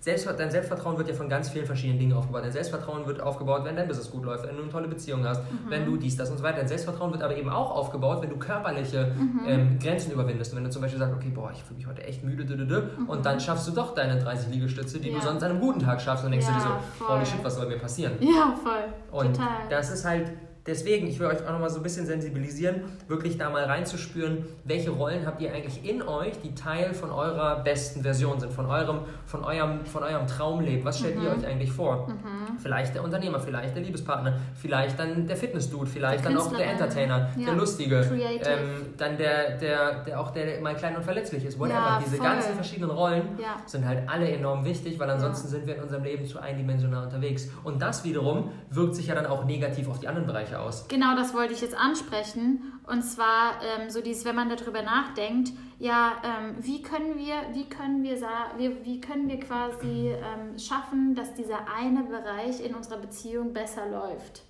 Selbst, 0.00 0.26
dein 0.38 0.50
Selbstvertrauen 0.50 0.96
wird 0.96 1.08
ja 1.08 1.14
von 1.14 1.28
ganz 1.28 1.50
vielen 1.50 1.66
verschiedenen 1.66 1.98
Dingen 1.98 2.12
aufgebaut. 2.14 2.42
Dein 2.42 2.52
Selbstvertrauen 2.52 3.06
wird 3.06 3.20
aufgebaut, 3.20 3.64
wenn 3.64 3.76
dein 3.76 3.86
Business 3.86 4.10
gut 4.10 4.24
läuft, 4.24 4.48
wenn 4.48 4.56
du 4.56 4.62
eine 4.62 4.70
tolle 4.70 4.88
Beziehung 4.88 5.26
hast, 5.26 5.42
mhm. 5.42 5.68
wenn 5.68 5.84
du 5.84 5.98
dies, 5.98 6.16
das 6.16 6.30
und 6.30 6.38
so 6.38 6.42
weiter. 6.42 6.56
Dein 6.56 6.68
Selbstvertrauen 6.68 7.12
wird 7.12 7.22
aber 7.22 7.36
eben 7.36 7.50
auch 7.50 7.70
aufgebaut, 7.70 8.22
wenn 8.22 8.30
du 8.30 8.38
körperliche 8.38 9.12
mhm. 9.14 9.40
ähm, 9.46 9.78
Grenzen 9.78 10.12
überwindest. 10.12 10.52
Und 10.52 10.56
wenn 10.56 10.64
du 10.64 10.70
zum 10.70 10.80
Beispiel 10.80 10.98
sagst, 10.98 11.14
okay, 11.14 11.30
boah, 11.34 11.50
ich 11.52 11.62
fühle 11.62 11.76
mich 11.76 11.86
heute 11.86 12.02
echt 12.02 12.24
müde, 12.24 12.40
mhm. 12.40 13.10
und 13.10 13.26
dann 13.26 13.38
schaffst 13.40 13.68
du 13.68 13.72
doch 13.72 13.94
deine 13.94 14.18
30 14.18 14.50
Liegestütze, 14.50 15.00
die 15.00 15.10
ja. 15.10 15.18
du 15.18 15.22
sonst 15.22 15.42
an 15.42 15.50
einem 15.50 15.60
guten 15.60 15.80
Tag 15.80 16.00
schaffst 16.00 16.24
und 16.24 16.30
denkst 16.30 16.46
ja, 16.46 16.54
du 16.54 16.58
dir 16.58 16.64
so, 16.64 17.04
voll. 17.04 17.16
holy 17.16 17.26
shit, 17.26 17.44
was 17.44 17.56
soll 17.56 17.68
mir 17.68 17.78
passieren? 17.78 18.14
Ja, 18.20 18.54
voll. 18.62 18.84
Und 19.12 19.36
Total. 19.36 19.48
das 19.68 19.90
ist 19.92 20.06
halt 20.06 20.32
deswegen, 20.70 21.06
ich 21.08 21.18
will 21.18 21.26
euch 21.26 21.44
auch 21.46 21.52
nochmal 21.52 21.68
so 21.68 21.78
ein 21.78 21.82
bisschen 21.82 22.06
sensibilisieren, 22.06 22.82
wirklich 23.08 23.36
da 23.36 23.50
mal 23.50 23.64
reinzuspüren, 23.64 24.46
welche 24.64 24.90
Rollen 24.90 25.26
habt 25.26 25.42
ihr 25.42 25.52
eigentlich 25.52 25.84
in 25.84 26.02
euch, 26.02 26.40
die 26.40 26.54
Teil 26.54 26.94
von 26.94 27.10
eurer 27.10 27.56
besten 27.62 28.02
Version 28.02 28.38
sind, 28.38 28.52
von 28.52 28.66
eurem, 28.66 29.00
von 29.26 29.44
eurem, 29.44 29.84
von 29.84 30.02
eurem 30.02 30.26
Traumleben. 30.26 30.84
Was 30.84 31.00
stellt 31.00 31.16
mhm. 31.16 31.24
ihr 31.24 31.30
euch 31.30 31.46
eigentlich 31.46 31.72
vor? 31.72 32.08
Mhm. 32.08 32.58
Vielleicht 32.58 32.94
der 32.94 33.04
Unternehmer, 33.04 33.40
vielleicht 33.40 33.74
der 33.74 33.82
Liebespartner, 33.82 34.34
vielleicht 34.54 34.98
dann 34.98 35.26
der 35.26 35.36
Fitnessdude, 35.36 35.90
vielleicht 35.90 36.24
dann 36.24 36.36
auch 36.36 36.54
der 36.54 36.70
Entertainer, 36.70 37.30
ja. 37.36 37.46
der 37.46 37.54
Lustige, 37.54 37.96
ähm, 38.00 38.94
dann 38.96 39.16
der, 39.16 39.58
der, 39.58 40.04
der 40.04 40.20
auch 40.20 40.30
der 40.30 40.60
mal 40.60 40.76
klein 40.76 40.96
und 40.96 41.02
verletzlich 41.02 41.44
ist, 41.44 41.58
whatever. 41.58 41.74
Ja, 41.74 42.02
Diese 42.04 42.18
ganzen 42.18 42.54
verschiedenen 42.54 42.90
Rollen 42.90 43.22
ja. 43.38 43.56
sind 43.66 43.84
halt 43.86 44.08
alle 44.08 44.30
enorm 44.30 44.64
wichtig, 44.64 44.98
weil 44.98 45.10
ansonsten 45.10 45.48
sind 45.48 45.66
wir 45.66 45.76
in 45.76 45.82
unserem 45.82 46.04
Leben 46.04 46.24
zu 46.24 46.38
eindimensional 46.38 47.04
unterwegs. 47.04 47.48
Und 47.64 47.82
das 47.82 48.04
wiederum 48.04 48.50
wirkt 48.70 48.94
sich 48.94 49.08
ja 49.08 49.14
dann 49.14 49.26
auch 49.26 49.44
negativ 49.44 49.88
auf 49.88 49.98
die 49.98 50.06
anderen 50.06 50.26
Bereiche 50.26 50.59
aus. 50.62 50.86
Genau, 50.88 51.14
das 51.16 51.34
wollte 51.34 51.52
ich 51.52 51.60
jetzt 51.60 51.76
ansprechen. 51.76 52.80
Und 52.86 53.02
zwar 53.02 53.60
ähm, 53.62 53.90
so 53.90 54.00
dieses, 54.00 54.24
wenn 54.24 54.36
man 54.36 54.48
darüber 54.48 54.82
nachdenkt, 54.82 55.52
ja, 55.78 56.14
ähm, 56.24 56.56
wie 56.58 56.82
können 56.82 57.16
wir, 57.16 57.36
wie 57.54 57.68
können 57.68 58.02
wir, 58.02 58.16
wie, 58.56 58.84
wie 58.84 59.00
können 59.00 59.28
wir 59.28 59.40
quasi 59.40 60.10
ähm, 60.10 60.58
schaffen, 60.58 61.14
dass 61.14 61.34
dieser 61.34 61.68
eine 61.74 62.02
Bereich 62.02 62.64
in 62.64 62.74
unserer 62.74 62.98
Beziehung 62.98 63.52
besser 63.52 63.86
läuft? 63.88 64.42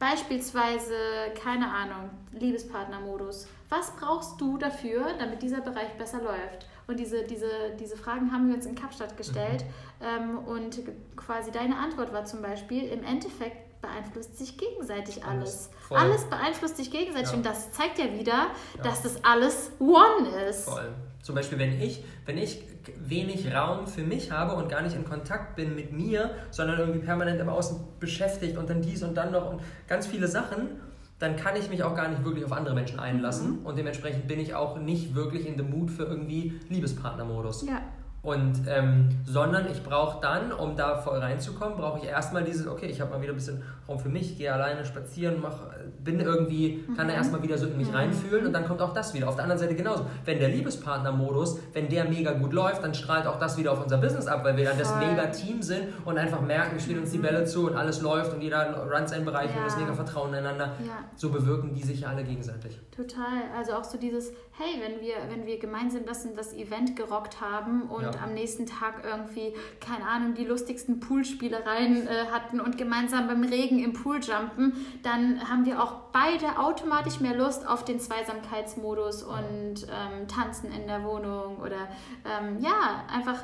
Beispielsweise, 0.00 0.94
keine 1.42 1.70
Ahnung, 1.70 2.10
Liebespartnermodus. 2.32 3.46
Was 3.68 3.94
brauchst 3.96 4.40
du 4.40 4.56
dafür, 4.56 5.12
damit 5.18 5.42
dieser 5.42 5.60
Bereich 5.60 5.92
besser 5.98 6.22
läuft? 6.22 6.66
Und 6.86 6.98
diese, 6.98 7.22
diese, 7.24 7.46
diese 7.78 7.96
Fragen 7.96 8.32
haben 8.32 8.48
wir 8.48 8.56
uns 8.56 8.66
in 8.66 8.74
Kapstadt 8.74 9.16
gestellt. 9.16 9.64
Mhm. 10.00 10.06
Ähm, 10.06 10.38
und 10.38 10.80
quasi 11.16 11.52
deine 11.52 11.76
Antwort 11.76 12.12
war 12.12 12.24
zum 12.24 12.42
Beispiel, 12.42 12.84
im 12.88 13.04
Endeffekt 13.04 13.69
beeinflusst 13.80 14.38
sich 14.38 14.56
gegenseitig 14.56 15.24
alles. 15.24 15.70
Alles, 15.90 16.02
alles 16.02 16.24
beeinflusst 16.24 16.76
sich 16.76 16.90
gegenseitig. 16.90 17.30
Ja. 17.30 17.36
Und 17.36 17.46
das 17.46 17.72
zeigt 17.72 17.98
ja 17.98 18.12
wieder, 18.12 18.48
ja. 18.76 18.82
dass 18.82 19.02
das 19.02 19.24
alles 19.24 19.72
One 19.78 20.28
ist. 20.48 20.64
Voll. 20.64 20.94
Zum 21.22 21.34
Beispiel, 21.34 21.58
wenn 21.58 21.80
ich, 21.80 22.02
wenn 22.24 22.38
ich 22.38 22.62
wenig 22.98 23.54
Raum 23.54 23.86
für 23.86 24.02
mich 24.02 24.30
habe 24.30 24.54
und 24.54 24.68
gar 24.68 24.82
nicht 24.82 24.96
in 24.96 25.04
Kontakt 25.04 25.56
bin 25.56 25.74
mit 25.74 25.92
mir, 25.92 26.34
sondern 26.50 26.78
irgendwie 26.78 27.00
permanent 27.00 27.40
im 27.40 27.48
Außen 27.48 27.78
beschäftigt 27.98 28.56
und 28.56 28.70
dann 28.70 28.80
dies 28.80 29.02
und 29.02 29.14
dann 29.14 29.32
noch 29.32 29.50
und 29.50 29.60
ganz 29.86 30.06
viele 30.06 30.28
Sachen, 30.28 30.80
dann 31.18 31.36
kann 31.36 31.54
ich 31.56 31.68
mich 31.68 31.82
auch 31.82 31.94
gar 31.94 32.08
nicht 32.08 32.24
wirklich 32.24 32.44
auf 32.46 32.52
andere 32.52 32.74
Menschen 32.74 32.98
einlassen 32.98 33.60
mhm. 33.60 33.66
und 33.66 33.76
dementsprechend 33.78 34.26
bin 34.26 34.40
ich 34.40 34.54
auch 34.54 34.78
nicht 34.78 35.14
wirklich 35.14 35.46
in 35.46 35.58
the 35.58 35.62
mood 35.62 35.90
für 35.90 36.04
irgendwie 36.04 36.58
Liebespartnermodus. 36.70 37.66
Ja. 37.66 37.82
Und, 38.22 38.66
ähm, 38.68 39.08
sondern 39.24 39.70
ich 39.70 39.82
brauche 39.82 40.20
dann, 40.20 40.52
um 40.52 40.76
da 40.76 40.98
voll 40.98 41.18
reinzukommen, 41.20 41.78
brauche 41.78 42.00
ich 42.00 42.04
erstmal 42.04 42.44
dieses, 42.44 42.66
okay, 42.66 42.86
ich 42.86 43.00
habe 43.00 43.10
mal 43.10 43.22
wieder 43.22 43.32
ein 43.32 43.36
bisschen 43.36 43.62
Raum 43.88 43.98
für 43.98 44.10
mich, 44.10 44.36
gehe 44.36 44.52
alleine 44.52 44.84
spazieren, 44.84 45.40
mach, 45.40 45.56
bin 46.04 46.20
irgendwie, 46.20 46.84
kann 46.96 47.08
da 47.08 47.14
mhm. 47.14 47.18
erstmal 47.18 47.42
wieder 47.42 47.56
so 47.56 47.66
in 47.66 47.78
mich 47.78 47.88
mhm. 47.88 47.94
reinfühlen 47.94 48.46
und 48.46 48.52
dann 48.52 48.66
kommt 48.66 48.82
auch 48.82 48.92
das 48.92 49.14
wieder. 49.14 49.26
Auf 49.26 49.36
der 49.36 49.44
anderen 49.44 49.58
Seite 49.58 49.74
genauso. 49.74 50.04
Wenn 50.26 50.38
der 50.38 50.50
Liebespartner-Modus, 50.50 51.60
wenn 51.72 51.88
der 51.88 52.04
mega 52.04 52.32
gut 52.32 52.52
läuft, 52.52 52.84
dann 52.84 52.92
strahlt 52.92 53.26
auch 53.26 53.38
das 53.38 53.56
wieder 53.56 53.72
auf 53.72 53.82
unser 53.82 53.96
Business 53.96 54.26
ab, 54.26 54.44
weil 54.44 54.54
wir 54.54 54.66
dann 54.66 54.78
das 54.78 54.94
mega 54.96 55.26
Team 55.28 55.62
sind 55.62 55.84
und 56.04 56.18
einfach 56.18 56.42
merken, 56.42 56.74
wir 56.74 56.80
spielen 56.80 57.00
uns 57.00 57.12
die 57.12 57.18
mhm. 57.18 57.22
Bälle 57.22 57.44
zu 57.46 57.68
und 57.68 57.76
alles 57.76 58.02
läuft 58.02 58.34
und 58.34 58.42
jeder 58.42 58.86
runnt 58.86 59.08
seinen 59.08 59.24
Bereich 59.24 59.50
ja. 59.54 59.62
und 59.62 59.66
ist 59.66 59.78
mega 59.78 59.94
Vertrauen 59.94 60.34
einander. 60.34 60.72
Ja. 60.86 60.98
So 61.16 61.30
bewirken 61.30 61.72
die 61.74 61.82
sich 61.82 62.00
ja 62.00 62.08
alle 62.08 62.22
gegenseitig. 62.22 62.78
Total. 62.94 63.44
Also 63.56 63.72
auch 63.72 63.84
so 63.84 63.96
dieses, 63.96 64.32
hey, 64.60 64.78
wenn 64.80 65.00
wir, 65.00 65.14
wenn 65.30 65.46
wir 65.46 65.58
gemeinsam 65.58 66.04
das, 66.04 66.26
das 66.34 66.52
Event 66.52 66.94
gerockt 66.94 67.40
haben 67.40 67.84
und 67.84 68.02
ja. 68.02 68.10
am 68.22 68.34
nächsten 68.34 68.66
Tag 68.66 69.02
irgendwie, 69.04 69.54
keine 69.80 70.06
Ahnung, 70.06 70.34
die 70.34 70.44
lustigsten 70.44 71.00
Poolspielereien 71.00 72.06
äh, 72.06 72.26
hatten 72.30 72.60
und 72.60 72.76
gemeinsam 72.76 73.26
beim 73.26 73.42
Regen 73.42 73.82
im 73.82 73.94
Pool 73.94 74.20
jumpen, 74.20 74.74
dann 75.02 75.48
haben 75.48 75.64
wir 75.64 75.82
auch 75.82 75.94
beide 76.12 76.58
automatisch 76.58 77.20
mehr 77.20 77.34
Lust 77.34 77.66
auf 77.66 77.86
den 77.86 78.00
Zweisamkeitsmodus 78.00 79.22
und 79.22 79.86
ähm, 79.88 80.28
tanzen 80.28 80.70
in 80.70 80.86
der 80.86 81.04
Wohnung 81.04 81.56
oder 81.58 81.88
ähm, 82.26 82.58
ja, 82.60 83.04
einfach, 83.10 83.42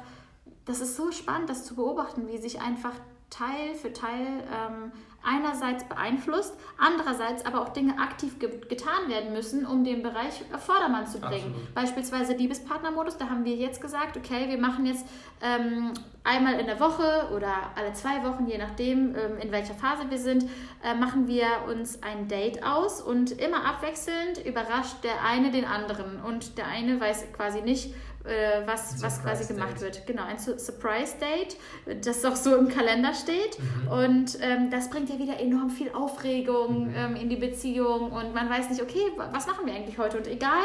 das 0.66 0.82
ist 0.82 0.96
so 0.96 1.10
spannend, 1.12 1.48
das 1.48 1.64
zu 1.64 1.76
beobachten, 1.76 2.28
wie 2.28 2.36
sich 2.36 2.60
einfach 2.60 2.92
Teil 3.30 3.74
für 3.74 3.92
Teil 3.92 4.44
ähm, 4.52 4.92
einerseits 5.26 5.84
beeinflusst, 5.84 6.54
andererseits 6.78 7.44
aber 7.44 7.60
auch 7.60 7.70
Dinge 7.70 7.98
aktiv 7.98 8.38
ge 8.38 8.46
getan 8.68 9.08
werden 9.08 9.32
müssen, 9.32 9.66
um 9.66 9.84
den 9.84 10.02
Bereich 10.02 10.42
auf 10.52 10.64
Vordermann 10.64 11.06
zu 11.06 11.18
bringen. 11.18 11.48
Absolut. 11.48 11.74
Beispielsweise 11.74 12.32
Liebespartnermodus, 12.34 13.18
da 13.18 13.28
haben 13.28 13.44
wir 13.44 13.56
jetzt 13.56 13.80
gesagt, 13.80 14.16
okay, 14.16 14.48
wir 14.48 14.58
machen 14.58 14.86
jetzt 14.86 15.06
ähm, 15.42 15.92
einmal 16.24 16.58
in 16.58 16.66
der 16.66 16.80
Woche 16.80 17.28
oder 17.34 17.52
alle 17.74 17.92
zwei 17.92 18.22
Wochen, 18.24 18.46
je 18.46 18.58
nachdem, 18.58 19.14
ähm, 19.14 19.38
in 19.40 19.52
welcher 19.52 19.74
Phase 19.74 20.08
wir 20.08 20.18
sind, 20.18 20.44
äh, 20.84 20.94
machen 20.94 21.26
wir 21.26 21.46
uns 21.68 22.02
ein 22.02 22.28
Date 22.28 22.62
aus 22.64 23.02
und 23.02 23.32
immer 23.32 23.64
abwechselnd 23.66 24.44
überrascht 24.44 25.02
der 25.02 25.24
eine 25.24 25.50
den 25.50 25.64
anderen 25.64 26.20
und 26.22 26.56
der 26.58 26.66
eine 26.68 27.00
weiß 27.00 27.32
quasi 27.32 27.62
nicht, 27.62 27.94
äh, 28.26 28.66
was, 28.66 29.02
was 29.02 29.22
quasi 29.22 29.52
gemacht 29.52 29.74
Date. 29.74 29.82
wird. 29.82 30.06
Genau, 30.06 30.24
ein 30.24 30.38
Surprise 30.38 31.14
Date, 31.18 31.56
das 32.04 32.24
auch 32.24 32.36
so 32.36 32.56
im 32.56 32.68
Kalender 32.68 33.14
steht. 33.14 33.58
Mhm. 33.58 33.88
Und 33.88 34.38
ähm, 34.40 34.70
das 34.70 34.90
bringt 34.90 35.08
ja 35.08 35.18
wieder 35.18 35.38
enorm 35.38 35.70
viel 35.70 35.90
Aufregung 35.92 36.88
mhm. 36.88 36.94
ähm, 36.96 37.16
in 37.16 37.28
die 37.28 37.36
Beziehung 37.36 38.12
und 38.12 38.34
man 38.34 38.48
weiß 38.50 38.70
nicht, 38.70 38.82
okay, 38.82 39.12
was 39.32 39.46
machen 39.46 39.66
wir 39.66 39.74
eigentlich 39.74 39.98
heute? 39.98 40.18
Und 40.18 40.26
egal, 40.26 40.64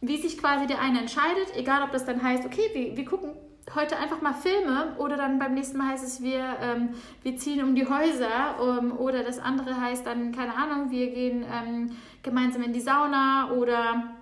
wie 0.00 0.20
sich 0.20 0.38
quasi 0.38 0.66
der 0.66 0.80
eine 0.80 1.00
entscheidet, 1.00 1.56
egal 1.56 1.82
ob 1.82 1.92
das 1.92 2.04
dann 2.04 2.22
heißt, 2.22 2.44
okay, 2.44 2.70
wir, 2.72 2.96
wir 2.96 3.04
gucken 3.04 3.34
heute 3.74 3.96
einfach 3.96 4.20
mal 4.20 4.34
Filme 4.34 4.94
oder 4.98 5.16
dann 5.16 5.38
beim 5.38 5.54
nächsten 5.54 5.78
Mal 5.78 5.88
heißt 5.88 6.04
es, 6.04 6.22
wir, 6.22 6.56
ähm, 6.60 6.90
wir 7.22 7.36
ziehen 7.36 7.62
um 7.62 7.74
die 7.74 7.86
Häuser 7.86 8.60
um, 8.60 8.92
oder 8.98 9.22
das 9.22 9.38
andere 9.38 9.80
heißt 9.80 10.06
dann, 10.06 10.32
keine 10.32 10.54
Ahnung, 10.54 10.90
wir 10.90 11.10
gehen 11.10 11.44
ähm, 11.50 11.96
gemeinsam 12.22 12.62
in 12.62 12.72
die 12.72 12.80
Sauna 12.80 13.50
oder 13.52 14.13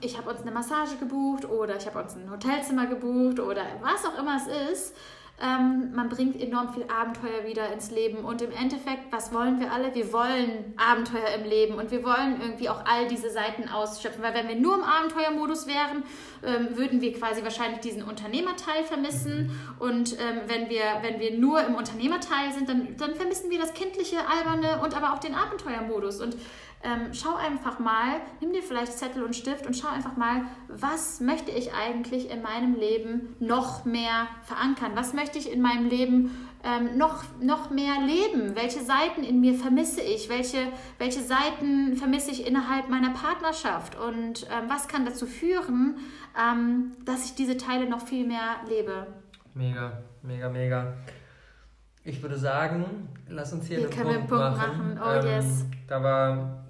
ich 0.00 0.16
habe 0.16 0.30
uns 0.30 0.40
eine 0.42 0.50
Massage 0.50 0.96
gebucht 0.96 1.44
oder 1.44 1.76
ich 1.76 1.86
habe 1.86 2.00
uns 2.00 2.16
ein 2.16 2.30
Hotelzimmer 2.30 2.86
gebucht 2.86 3.40
oder 3.40 3.62
was 3.82 4.04
auch 4.04 4.18
immer 4.18 4.36
es 4.36 4.72
ist. 4.72 4.94
Ähm, 5.40 5.92
man 5.94 6.08
bringt 6.08 6.40
enorm 6.40 6.72
viel 6.72 6.84
Abenteuer 6.84 7.44
wieder 7.44 7.72
ins 7.72 7.90
Leben 7.90 8.18
und 8.18 8.42
im 8.42 8.52
Endeffekt, 8.52 9.10
was 9.10 9.32
wollen 9.32 9.58
wir 9.58 9.72
alle? 9.72 9.92
Wir 9.92 10.12
wollen 10.12 10.74
Abenteuer 10.76 11.34
im 11.36 11.44
Leben 11.44 11.74
und 11.74 11.90
wir 11.90 12.04
wollen 12.04 12.40
irgendwie 12.40 12.68
auch 12.68 12.84
all 12.84 13.08
diese 13.08 13.28
Seiten 13.30 13.68
ausschöpfen, 13.68 14.22
weil 14.22 14.34
wenn 14.34 14.46
wir 14.46 14.54
nur 14.54 14.76
im 14.76 14.84
Abenteuermodus 14.84 15.66
wären, 15.66 16.04
ähm, 16.44 16.76
würden 16.76 17.00
wir 17.00 17.12
quasi 17.14 17.42
wahrscheinlich 17.42 17.80
diesen 17.80 18.04
Unternehmerteil 18.04 18.84
vermissen 18.84 19.58
und 19.80 20.12
ähm, 20.12 20.42
wenn, 20.46 20.68
wir, 20.68 20.84
wenn 21.00 21.18
wir 21.18 21.36
nur 21.36 21.64
im 21.66 21.74
Unternehmerteil 21.74 22.52
sind, 22.52 22.68
dann, 22.68 22.96
dann 22.96 23.16
vermissen 23.16 23.50
wir 23.50 23.58
das 23.58 23.74
kindliche, 23.74 24.18
alberne 24.28 24.80
und 24.84 24.96
aber 24.96 25.12
auch 25.12 25.18
den 25.18 25.34
Abenteuermodus 25.34 26.20
und 26.20 26.36
ähm, 26.84 27.12
schau 27.12 27.36
einfach 27.36 27.78
mal, 27.78 28.20
nimm 28.40 28.52
dir 28.52 28.62
vielleicht 28.62 28.98
Zettel 28.98 29.22
und 29.22 29.36
Stift 29.36 29.66
und 29.66 29.76
schau 29.76 29.88
einfach 29.88 30.16
mal, 30.16 30.42
was 30.68 31.20
möchte 31.20 31.50
ich 31.50 31.72
eigentlich 31.72 32.30
in 32.30 32.42
meinem 32.42 32.74
Leben 32.74 33.36
noch 33.38 33.84
mehr 33.84 34.26
verankern? 34.42 34.92
Was 34.94 35.14
möchte 35.14 35.38
ich 35.38 35.52
in 35.52 35.60
meinem 35.60 35.88
Leben 35.88 36.30
ähm, 36.64 36.98
noch, 36.98 37.24
noch 37.40 37.70
mehr 37.70 37.94
leben? 38.04 38.56
Welche 38.56 38.80
Seiten 38.80 39.22
in 39.22 39.40
mir 39.40 39.54
vermisse 39.54 40.00
ich? 40.00 40.28
Welche, 40.28 40.58
welche 40.98 41.20
Seiten 41.20 41.96
vermisse 41.96 42.32
ich 42.32 42.46
innerhalb 42.46 42.88
meiner 42.88 43.10
Partnerschaft? 43.10 43.96
Und 43.96 44.46
ähm, 44.50 44.68
was 44.68 44.88
kann 44.88 45.04
dazu 45.04 45.26
führen, 45.26 45.98
ähm, 46.36 46.92
dass 47.04 47.26
ich 47.26 47.34
diese 47.36 47.56
Teile 47.56 47.88
noch 47.88 48.00
viel 48.00 48.26
mehr 48.26 48.56
lebe? 48.68 49.06
Mega, 49.54 50.02
mega, 50.22 50.48
mega. 50.48 50.94
Ich 52.04 52.20
würde 52.20 52.36
sagen, 52.36 53.08
lass 53.28 53.52
uns 53.52 53.68
hier, 53.68 53.78
hier 53.78 53.88
einen, 53.88 54.26
Punkt, 54.26 54.30
machen. 54.30 54.96
machen. 54.96 55.00
Oh 55.00 55.24
yes. 55.24 55.64
Da 55.86 56.02
war 56.02 56.62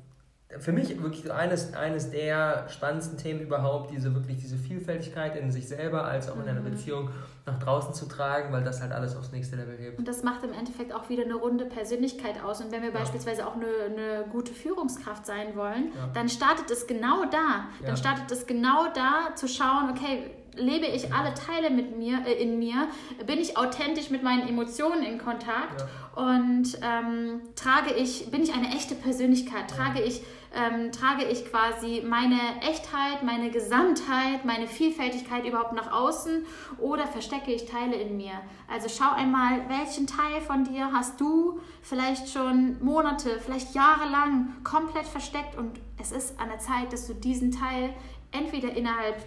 für 0.58 0.72
mich 0.72 1.02
wirklich 1.02 1.30
eines, 1.32 1.74
eines 1.74 2.10
der 2.10 2.66
spannendsten 2.68 3.18
Themen 3.18 3.40
überhaupt, 3.40 3.90
diese 3.90 4.14
wirklich 4.14 4.38
diese 4.38 4.56
Vielfältigkeit 4.56 5.36
in 5.36 5.50
sich 5.50 5.68
selber 5.68 6.04
als 6.04 6.28
auch 6.30 6.36
in 6.36 6.48
einer 6.48 6.60
mhm. 6.60 6.70
Beziehung 6.70 7.10
nach 7.46 7.58
draußen 7.58 7.94
zu 7.94 8.06
tragen, 8.06 8.52
weil 8.52 8.62
das 8.62 8.80
halt 8.80 8.92
alles 8.92 9.16
aufs 9.16 9.32
nächste 9.32 9.56
Level 9.56 9.76
hebt. 9.76 9.98
Und 9.98 10.06
das 10.06 10.22
macht 10.22 10.44
im 10.44 10.52
Endeffekt 10.52 10.92
auch 10.92 11.08
wieder 11.08 11.24
eine 11.24 11.34
runde 11.34 11.64
Persönlichkeit 11.64 12.42
aus. 12.42 12.60
Und 12.60 12.70
wenn 12.70 12.82
wir 12.82 12.92
ja. 12.92 12.98
beispielsweise 12.98 13.46
auch 13.46 13.56
eine, 13.56 13.66
eine, 13.66 14.24
gute 14.30 14.52
Führungskraft 14.52 15.26
sein 15.26 15.56
wollen, 15.56 15.92
ja. 15.94 16.08
dann 16.14 16.28
startet 16.28 16.70
es 16.70 16.86
genau 16.86 17.24
da. 17.24 17.68
Dann 17.80 17.90
ja. 17.90 17.96
startet 17.96 18.30
es 18.30 18.46
genau 18.46 18.86
da 18.94 19.34
zu 19.34 19.48
schauen, 19.48 19.90
okay, 19.90 20.30
lebe 20.54 20.86
ich 20.86 21.12
alle 21.12 21.34
Teile 21.34 21.70
mit 21.70 21.96
mir, 21.96 22.26
äh, 22.26 22.42
in 22.42 22.58
mir, 22.58 22.88
bin 23.26 23.38
ich 23.38 23.56
authentisch 23.56 24.10
mit 24.10 24.22
meinen 24.22 24.48
Emotionen 24.48 25.02
in 25.02 25.18
Kontakt 25.18 25.84
und 26.14 26.78
ähm, 26.82 27.40
trage 27.56 27.94
ich, 27.96 28.30
bin 28.30 28.42
ich 28.42 28.54
eine 28.54 28.68
echte 28.68 28.94
Persönlichkeit, 28.94 29.70
trage 29.70 30.02
ich 30.02 30.22
ähm, 30.54 30.92
trage 30.92 31.24
ich 31.24 31.46
quasi 31.50 32.02
meine 32.06 32.38
Echtheit, 32.60 33.22
meine 33.22 33.50
Gesamtheit, 33.50 34.44
meine 34.44 34.66
Vielfältigkeit 34.66 35.46
überhaupt 35.46 35.72
nach 35.72 35.92
außen 35.92 36.44
oder 36.78 37.06
verstecke 37.06 37.52
ich 37.52 37.66
Teile 37.66 37.96
in 37.96 38.16
mir? 38.16 38.34
Also 38.68 38.88
schau 38.88 39.12
einmal, 39.14 39.68
welchen 39.68 40.06
Teil 40.06 40.40
von 40.40 40.64
dir 40.64 40.92
hast 40.92 41.20
du 41.20 41.60
vielleicht 41.82 42.28
schon 42.28 42.82
Monate, 42.82 43.40
vielleicht 43.40 43.74
Jahre 43.74 44.08
lang 44.10 44.54
komplett 44.64 45.06
versteckt 45.06 45.56
und 45.56 45.80
es 45.98 46.12
ist 46.12 46.38
an 46.38 46.48
der 46.48 46.58
Zeit, 46.58 46.92
dass 46.92 47.06
du 47.06 47.14
diesen 47.14 47.50
Teil 47.50 47.94
entweder 48.30 48.74
innerhalb 48.74 49.24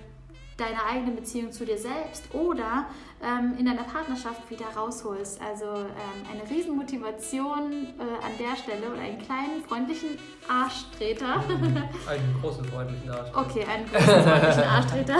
deine 0.57 0.85
eigene 0.85 1.11
Beziehung 1.11 1.51
zu 1.51 1.65
dir 1.65 1.77
selbst 1.77 2.33
oder 2.33 2.87
ähm, 3.23 3.55
in 3.57 3.65
deiner 3.65 3.83
Partnerschaft 3.83 4.49
wieder 4.49 4.65
rausholst. 4.75 5.41
Also 5.41 5.65
ähm, 5.65 6.25
eine 6.31 6.49
Riesenmotivation 6.49 7.71
äh, 7.71 8.25
an 8.25 8.31
der 8.39 8.55
Stelle 8.55 8.91
oder 8.91 9.01
einen 9.01 9.19
kleinen 9.19 9.63
freundlichen 9.67 10.17
Arschtreter. 10.47 11.43
einen 12.07 12.35
großen 12.41 12.65
freundlichen 12.65 13.09
Arschtreter. 13.09 13.39
Okay, 13.39 13.65
einen 13.65 13.89
großen 13.89 14.23
freundlichen 14.23 14.63
Arschtreter. 14.63 15.17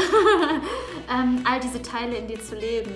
ähm, 1.09 1.41
all 1.45 1.59
diese 1.59 1.81
Teile 1.81 2.17
in 2.17 2.27
dir 2.27 2.41
zu 2.41 2.55
leben. 2.55 2.91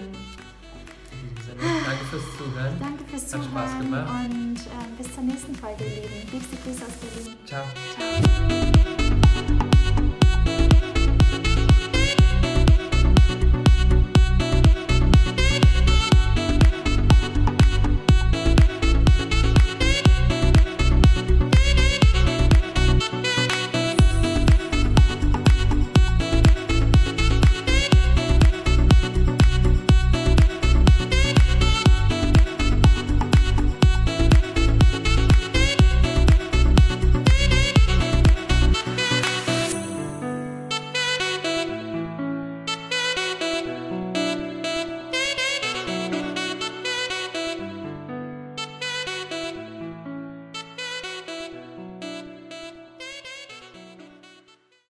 Danke 1.59 2.05
fürs 2.05 2.23
Zuhören. 2.38 2.79
Danke 2.79 3.03
fürs 3.05 3.27
Zuhören. 3.27 3.53
Hat 3.53 3.69
Spaß 3.69 3.79
gemacht. 3.79 4.09
Und 4.09 4.57
äh, 4.57 4.97
bis 4.97 5.13
zur 5.13 5.23
nächsten 5.23 5.55
Folge, 5.55 5.83
ihr 5.83 6.09
Lieben. 6.09 6.31
Liebste 6.31 6.55
Grüße 6.63 6.85
aus 6.85 6.93
Berlin. 6.93 7.35
Ciao. 7.45 7.63
Ciao. 7.97 8.78